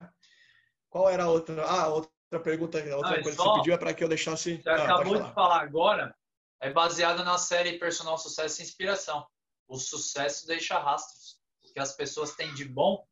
[0.90, 1.64] Qual era a outra?
[1.64, 4.60] Ah, outra pergunta, outra ah, coisa só, que você pediu é para que eu deixasse.
[4.60, 5.28] Você ah, acabou falar.
[5.28, 6.16] de falar agora,
[6.60, 9.24] é baseada na série Personal Sucesso e Inspiração.
[9.68, 11.40] O sucesso deixa rastros.
[11.64, 13.06] O que as pessoas têm de bom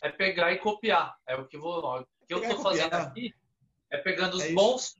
[0.00, 1.16] é pegar e copiar.
[1.26, 3.34] É o que, vou, o que eu estou fazendo aqui
[3.90, 4.96] é pegando os é bons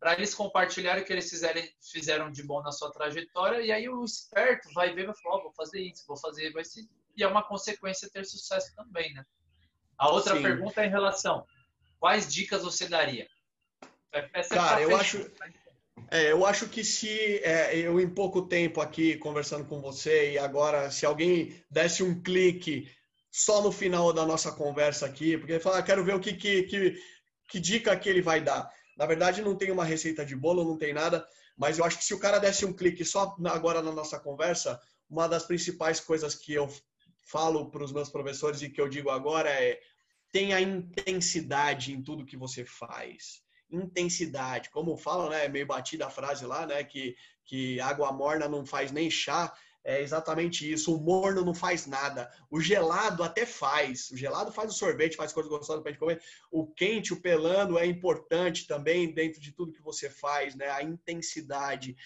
[0.00, 3.88] para eles compartilharem o que eles fizerem, fizeram de bom na sua trajetória e aí
[3.88, 6.88] o esperto vai ver e vai falar, oh, vou fazer isso, vou fazer, vai ser
[7.16, 9.24] e é uma consequência ter sucesso também, né?
[9.98, 10.42] A outra Sim.
[10.42, 11.46] pergunta é em relação
[12.00, 13.28] quais dicas você daria?
[14.32, 15.30] Essa é Cara, eu acho,
[16.10, 17.08] é, eu acho que se
[17.44, 22.20] é, eu em pouco tempo aqui conversando com você e agora se alguém desse um
[22.20, 22.90] clique
[23.30, 26.32] só no final da nossa conversa aqui, porque ele fala, ah, quero ver o que,
[26.32, 27.00] que, que,
[27.48, 28.68] que dica que ele vai dar.
[28.96, 31.24] Na verdade, não tem uma receita de bolo, não tem nada,
[31.56, 34.80] mas eu acho que se o cara desse um clique só agora na nossa conversa,
[35.08, 36.68] uma das principais coisas que eu
[37.30, 39.78] falo para os meus professores e que eu digo agora é
[40.32, 43.42] tenha intensidade em tudo que você faz.
[43.70, 48.66] Intensidade, como falam, né, meio batida a frase lá, né, que, que água morna não
[48.66, 49.52] faz nem chá,
[49.82, 50.94] é exatamente isso.
[50.94, 52.30] O morno não faz nada.
[52.50, 54.10] O gelado até faz.
[54.10, 56.22] O gelado faz o sorvete, faz coisas gostosas para gente comer.
[56.50, 60.68] O quente, o pelando é importante também dentro de tudo que você faz, né?
[60.68, 61.96] A intensidade.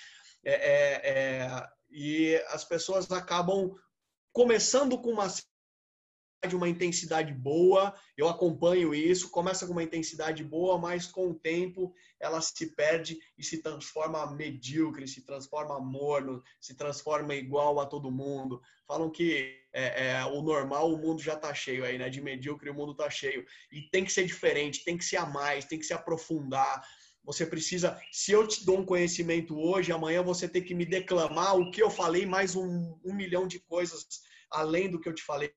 [0.44, 1.68] É, é, é...
[1.90, 3.74] e as pessoas acabam
[4.32, 5.28] começando com uma
[6.52, 11.94] uma intensidade boa, eu acompanho isso, começa com uma intensidade boa, mas com o tempo
[12.20, 18.10] ela se perde e se transforma medíocre, se transforma morno, se transforma igual a todo
[18.10, 18.60] mundo.
[18.86, 22.08] Falam que é, é, o normal, o mundo já está cheio aí, né?
[22.10, 23.46] De medíocre o mundo está cheio.
[23.72, 26.86] E tem que ser diferente, tem que ser a mais, tem que se aprofundar.
[27.24, 31.56] Você precisa, se eu te dou um conhecimento hoje, amanhã você tem que me declamar
[31.56, 34.06] o que eu falei, mais um, um milhão de coisas
[34.50, 35.52] além do que eu te falei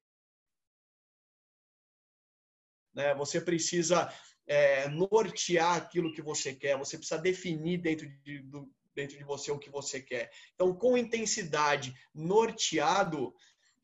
[2.97, 3.13] né?
[3.13, 4.11] Você precisa
[4.47, 9.51] é, nortear aquilo que você quer, você precisa definir dentro de, do, dentro de você
[9.51, 10.31] o que você quer.
[10.55, 13.35] Então, com intensidade, norteado,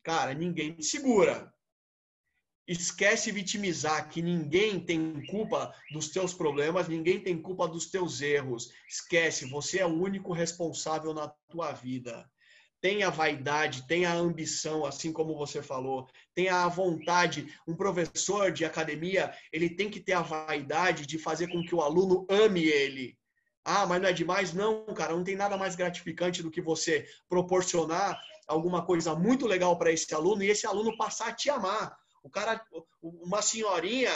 [0.02, 1.54] cara, ninguém segura.
[2.66, 8.72] Esquece vitimizar, que ninguém tem culpa dos teus problemas, ninguém tem culpa dos teus erros.
[8.88, 12.28] Esquece, você é o único responsável na tua vida
[12.84, 17.48] tenha vaidade, tenha ambição, assim como você falou, tenha a vontade.
[17.66, 21.80] Um professor de academia, ele tem que ter a vaidade de fazer com que o
[21.80, 23.16] aluno ame ele.
[23.64, 24.52] Ah, mas não é demais?
[24.52, 29.78] Não, cara, não tem nada mais gratificante do que você proporcionar alguma coisa muito legal
[29.78, 31.96] para esse aluno e esse aluno passar a te amar.
[32.22, 32.62] O cara,
[33.00, 34.12] uma senhorinha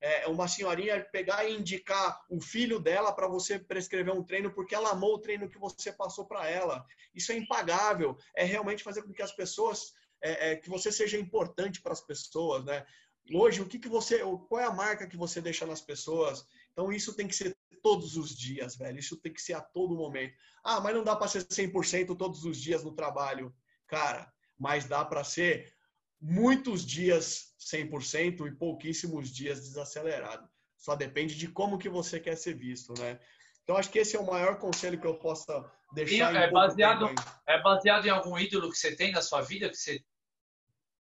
[0.00, 4.74] é, uma senhorinha pegar e indicar o filho dela para você prescrever um treino porque
[4.74, 6.84] ela amou o treino que você passou para ela.
[7.14, 8.16] Isso é impagável.
[8.36, 9.92] É realmente fazer com que as pessoas,
[10.22, 12.86] é, é, que você seja importante para as pessoas, né?
[13.34, 16.46] Hoje, o que, que você, qual é a marca que você deixa nas pessoas?
[16.72, 18.98] Então, isso tem que ser todos os dias, velho.
[18.98, 20.34] Isso tem que ser a todo momento.
[20.64, 23.54] Ah, mas não dá para ser 100% todos os dias no trabalho.
[23.86, 25.72] Cara, mas dá para ser
[26.20, 30.48] muitos dias 100% e pouquíssimos dias desacelerado.
[30.76, 33.18] Só depende de como que você quer ser visto, né?
[33.62, 36.34] Então acho que esse é o maior conselho que eu possa deixar.
[36.34, 37.10] é baseado
[37.46, 40.02] é baseado em algum ídolo que você tem na sua vida que você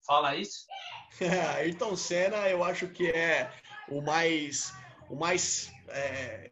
[0.05, 0.67] fala isso?
[1.21, 3.53] É, Ayrton Senna eu acho que é
[3.89, 4.73] o mais
[5.09, 6.51] o mais é,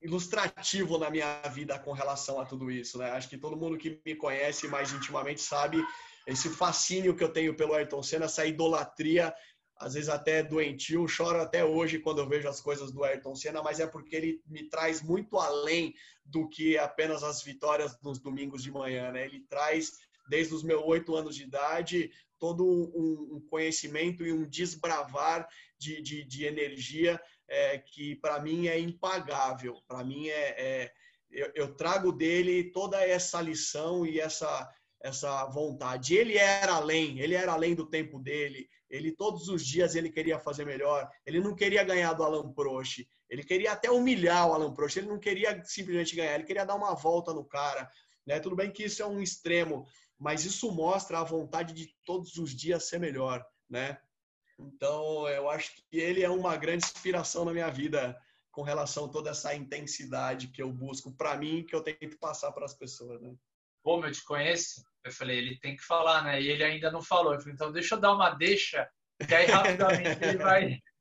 [0.00, 3.10] ilustrativo na minha vida com relação a tudo isso, né?
[3.10, 5.82] Acho que todo mundo que me conhece mais intimamente sabe
[6.26, 9.34] esse fascínio que eu tenho pelo Ayrton Senna, essa idolatria
[9.82, 13.62] às vezes até doentio, choro até hoje quando eu vejo as coisas do Ayrton Senna,
[13.62, 15.92] mas é porque ele me traz muito além
[16.24, 19.24] do que apenas as vitórias nos domingos de manhã, né?
[19.24, 19.98] Ele traz
[20.28, 25.48] desde os meus oito anos de idade todo um, conhecimento e um desbravar
[25.78, 29.80] de, de, de energia é, que para mim é impagável.
[29.86, 30.92] Para mim é, é
[31.30, 34.68] eu, eu, trago dele toda essa lição e essa
[35.02, 36.14] essa vontade.
[36.14, 38.68] Ele era além, ele era além do tempo dele.
[38.88, 41.10] Ele todos os dias ele queria fazer melhor.
[41.26, 43.04] Ele não queria ganhar do Alan Prost.
[43.28, 44.96] Ele queria até humilhar o Alan Prost.
[44.96, 46.34] Ele não queria simplesmente ganhar.
[46.34, 47.90] Ele queria dar uma volta no cara.
[48.26, 48.38] Né?
[48.38, 49.86] Tudo bem que isso é um extremo,
[50.18, 53.98] mas isso mostra a vontade de todos os dias ser melhor, né?
[54.56, 58.16] Então, eu acho que ele é uma grande inspiração na minha vida
[58.52, 62.52] com relação a toda essa intensidade que eu busco para mim, que eu tento passar
[62.52, 63.34] para as pessoas, né?
[63.82, 66.40] Como eu te conheço, eu falei, ele tem que falar, né?
[66.40, 67.34] E ele ainda não falou.
[67.34, 68.88] Eu falei, então deixa eu dar uma deixa,
[69.26, 70.78] que aí rapidamente ele vai.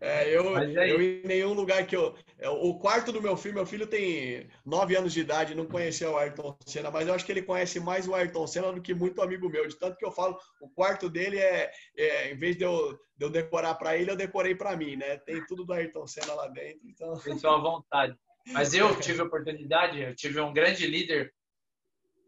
[0.00, 2.16] É, eu, é eu em nenhum lugar que eu.
[2.38, 6.10] É, o quarto do meu filho, meu filho tem nove anos de idade, não conhecia
[6.10, 8.94] o Ayrton Senna, mas eu acho que ele conhece mais o Ayrton Senna do que
[8.94, 9.68] muito amigo meu.
[9.68, 13.26] De tanto que eu falo, o quarto dele é, é em vez de eu, de
[13.26, 15.18] eu decorar para ele, eu decorei para mim, né?
[15.18, 16.80] Tem tudo do Ayrton Senna lá dentro.
[16.88, 17.14] Então...
[17.18, 18.16] Tem sua vontade.
[18.46, 21.34] Mas eu tive a oportunidade, eu tive um grande líder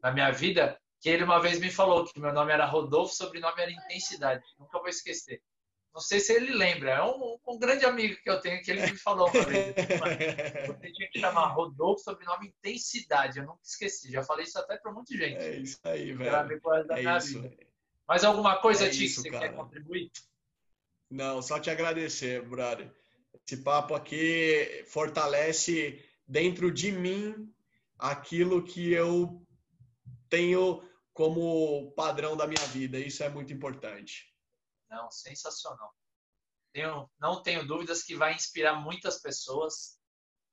[0.03, 3.63] na minha vida que ele uma vez me falou que meu nome era Rodolfo, sobrenome
[3.63, 4.45] era Intensidade.
[4.59, 5.43] Nunca vou esquecer.
[5.93, 6.91] Não sei se ele lembra.
[6.91, 9.75] É um, um grande amigo que eu tenho que ele me falou uma vez.
[10.67, 13.39] Você tinha que chamar Rodolfo, sobrenome Intensidade.
[13.39, 14.11] Eu nunca esqueci.
[14.13, 15.43] Já falei isso até para muita gente.
[15.43, 16.93] É isso aí, velho.
[16.93, 17.67] é isso, vida.
[18.07, 19.49] Mais alguma coisa, é que você cara.
[19.49, 20.11] quer contribuir?
[21.11, 22.93] Não, só te agradecer, brother.
[23.45, 27.53] Esse papo aqui fortalece dentro de mim
[27.99, 29.45] aquilo que eu
[30.31, 32.99] tenho como padrão da minha vida.
[32.99, 34.33] Isso é muito importante.
[34.89, 35.93] Não, sensacional.
[36.73, 39.99] Tenho, não tenho dúvidas que vai inspirar muitas pessoas.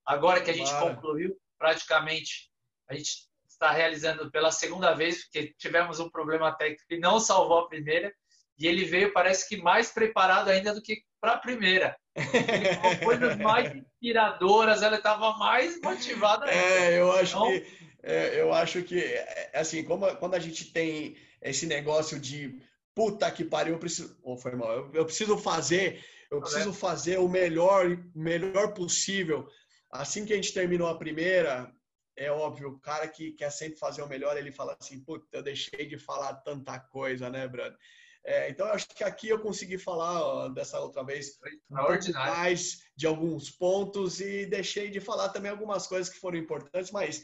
[0.05, 2.51] Agora que a gente concluiu, praticamente,
[2.89, 7.59] a gente está realizando pela segunda vez, porque tivemos um problema técnico que não salvou
[7.59, 8.13] a primeira,
[8.57, 11.95] e ele veio, parece que mais preparado ainda do que para a primeira.
[12.15, 16.45] Ele com coisas mais inspiradoras, ela estava mais motivada.
[16.45, 16.55] Ainda.
[16.55, 20.39] É, eu acho então, que é, eu acho que, é, é assim, como, quando a
[20.39, 22.61] gente tem esse negócio de
[22.95, 24.17] puta que pariu, eu preciso.
[24.23, 24.71] Oh, foi mal.
[24.71, 27.85] Eu, eu preciso fazer, eu preciso fazer o melhor,
[28.15, 29.47] melhor possível.
[29.89, 31.71] Assim que a gente terminou a primeira,
[32.15, 35.43] é óbvio, o cara que quer sempre fazer o melhor, ele fala assim, puta, eu
[35.43, 37.77] deixei de falar tanta coisa, né, brother?
[38.25, 41.39] É, então, eu acho que aqui eu consegui falar ó, dessa outra vez
[41.71, 46.91] um mais de alguns pontos e deixei de falar também algumas coisas que foram importantes,
[46.91, 47.23] mas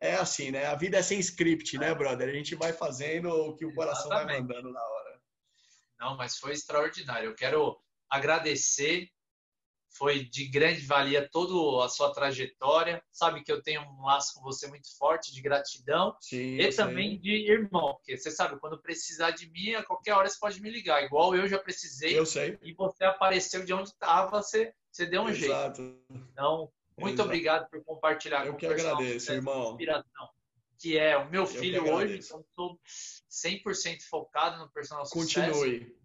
[0.00, 0.66] é assim, né?
[0.66, 2.28] A vida é sem script, né, brother?
[2.28, 4.28] A gente vai fazendo o que o coração Exatamente.
[4.28, 5.22] vai mandando na hora.
[5.98, 7.30] Não, mas foi extraordinário.
[7.30, 7.78] Eu quero
[8.10, 9.08] agradecer.
[9.94, 13.04] Foi de grande valia toda a sua trajetória.
[13.12, 17.20] Sabe que eu tenho um laço com você muito forte de gratidão Sim, e também
[17.20, 17.94] de irmão.
[17.96, 21.04] Porque você sabe, quando precisar de mim, a qualquer hora você pode me ligar.
[21.04, 22.18] Igual eu já precisei.
[22.18, 22.58] Eu sei.
[22.62, 25.82] E você apareceu de onde estava, você, você deu um Exato.
[25.82, 26.02] jeito.
[26.10, 26.72] Então,
[27.02, 27.28] muito Exato.
[27.28, 28.78] obrigado por compartilhar eu com o pessoal.
[28.78, 29.70] Eu que agradeço, irmão.
[29.72, 30.28] Inspiração,
[30.78, 32.80] que é o meu filho hoje, então estou
[33.30, 35.52] 100% focado no personal sucesso.
[35.52, 35.96] Continue.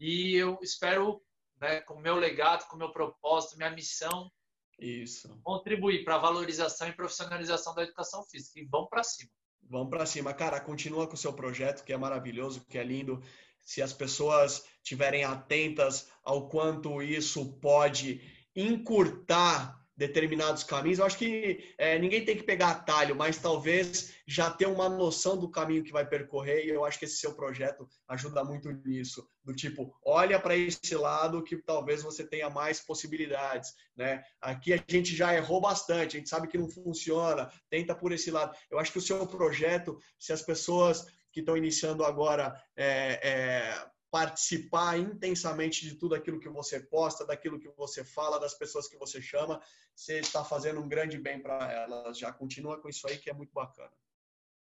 [0.00, 1.22] E eu espero,
[1.60, 4.30] né, com o meu legado, com o meu propósito, minha missão,
[4.78, 5.38] isso.
[5.42, 8.58] contribuir para a valorização e profissionalização da educação física.
[8.58, 9.30] E vamos para cima.
[9.68, 10.34] Vamos para cima.
[10.34, 13.22] Cara, continua com o seu projeto, que é maravilhoso, que é lindo.
[13.60, 18.20] Se as pessoas estiverem atentas ao quanto isso pode
[18.56, 20.98] encurtar determinados caminhos.
[20.98, 25.38] Eu acho que é, ninguém tem que pegar atalho, mas talvez já ter uma noção
[25.38, 26.64] do caminho que vai percorrer.
[26.64, 29.24] E eu acho que esse seu projeto ajuda muito nisso.
[29.44, 33.74] Do tipo, olha para esse lado que talvez você tenha mais possibilidades.
[33.96, 34.24] Né?
[34.40, 38.30] Aqui a gente já errou bastante, a gente sabe que não funciona, tenta por esse
[38.30, 38.56] lado.
[38.70, 43.86] Eu acho que o seu projeto, se as pessoas que estão iniciando agora é, é,
[44.12, 48.98] participar intensamente de tudo aquilo que você posta, daquilo que você fala, das pessoas que
[48.98, 49.58] você chama,
[49.96, 52.18] você está fazendo um grande bem para elas.
[52.18, 53.90] Já continua com isso aí que é muito bacana.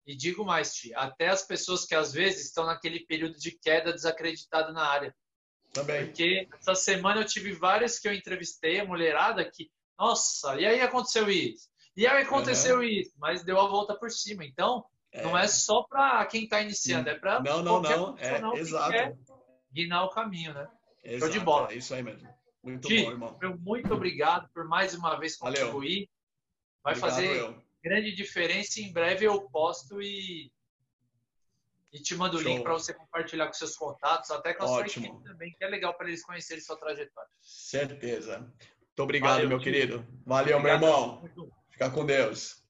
[0.04, 3.94] E digo mais, Ti, até as pessoas que às vezes estão naquele período de queda
[3.94, 5.16] desacreditado na área.
[5.72, 6.08] Também.
[6.08, 10.82] Porque essa semana eu tive várias que eu entrevistei, a mulherada que, nossa, e aí
[10.82, 11.70] aconteceu isso?
[11.96, 12.84] E aí aconteceu uhum.
[12.84, 14.44] isso, mas deu a volta por cima.
[14.44, 15.22] Então, é.
[15.22, 19.35] não é só para quem está iniciando, é para Não, não, não, é, exato
[19.76, 20.68] guinar o caminho, né?
[21.04, 21.72] Exato, Show de bola.
[21.72, 22.28] É isso aí mesmo.
[22.64, 23.38] Muito Gi, bom, irmão.
[23.40, 26.10] Meu muito obrigado por mais uma vez contribuir.
[26.84, 26.84] Valeu.
[26.84, 27.64] Vai obrigado, fazer eu.
[27.84, 28.80] grande diferença.
[28.80, 30.52] Em breve eu posto e
[31.92, 35.06] e te mando o link para você compartilhar com seus contatos, até com a Ótimo.
[35.06, 37.30] sua equipe também, que é legal para eles conhecerem sua trajetória.
[37.40, 38.40] Certeza.
[38.40, 40.06] Muito obrigado, Valeu, meu querido.
[40.26, 40.82] Valeu, obrigado.
[40.82, 41.52] meu irmão.
[41.70, 42.62] Fica com Deus.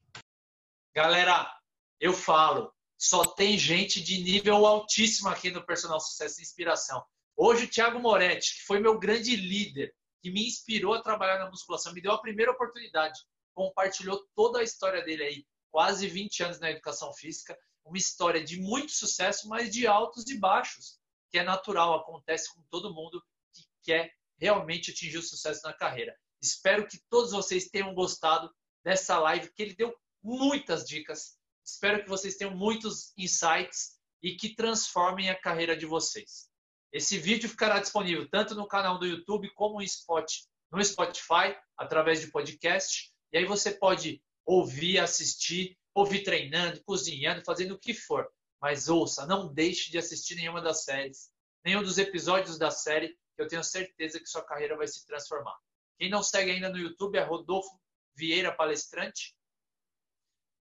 [0.93, 1.51] Galera,
[1.99, 7.03] eu falo, só tem gente de nível altíssimo aqui no Personal Sucesso e Inspiração.
[7.35, 11.49] Hoje, o Thiago Moretti, que foi meu grande líder, que me inspirou a trabalhar na
[11.49, 13.19] musculação, me deu a primeira oportunidade,
[13.53, 18.59] compartilhou toda a história dele aí, quase 20 anos na educação física, uma história de
[18.59, 23.21] muito sucesso, mas de altos e baixos, que é natural, acontece com todo mundo
[23.53, 26.17] que quer realmente atingir o sucesso na carreira.
[26.41, 28.49] Espero que todos vocês tenham gostado
[28.83, 31.34] dessa live, que ele deu muitas dicas.
[31.65, 36.47] Espero que vocês tenham muitos insights e que transformem a carreira de vocês.
[36.91, 43.11] Esse vídeo ficará disponível tanto no canal do YouTube como no Spotify, através de podcast.
[43.33, 48.31] E aí você pode ouvir, assistir, ouvir treinando, cozinhando, fazendo o que for.
[48.61, 51.31] Mas ouça, não deixe de assistir nenhuma das séries,
[51.63, 55.57] nenhum dos episódios da série, que eu tenho certeza que sua carreira vai se transformar.
[55.97, 57.69] Quem não segue ainda no YouTube é Rodolfo
[58.15, 59.35] Vieira Palestrante.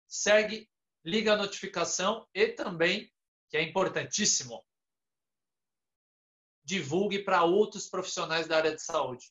[0.09, 0.69] Segue,
[1.05, 3.13] liga a notificação e também,
[3.51, 4.65] que é importantíssimo,
[6.65, 9.31] divulgue para outros profissionais da área de saúde.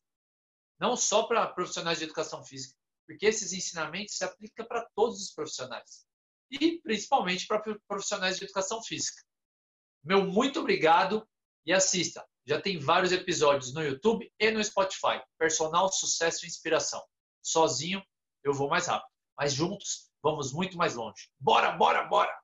[0.79, 5.33] Não só para profissionais de educação física, porque esses ensinamentos se aplicam para todos os
[5.33, 6.05] profissionais
[6.51, 9.21] e principalmente para profissionais de educação física.
[10.03, 11.27] Meu muito obrigado
[11.65, 12.23] e assista.
[12.45, 15.21] Já tem vários episódios no YouTube e no Spotify.
[15.37, 17.03] Personal Sucesso e Inspiração.
[17.41, 18.03] Sozinho
[18.43, 21.29] eu vou mais rápido, mas juntos vamos muito mais longe.
[21.39, 22.42] Bora, bora, bora!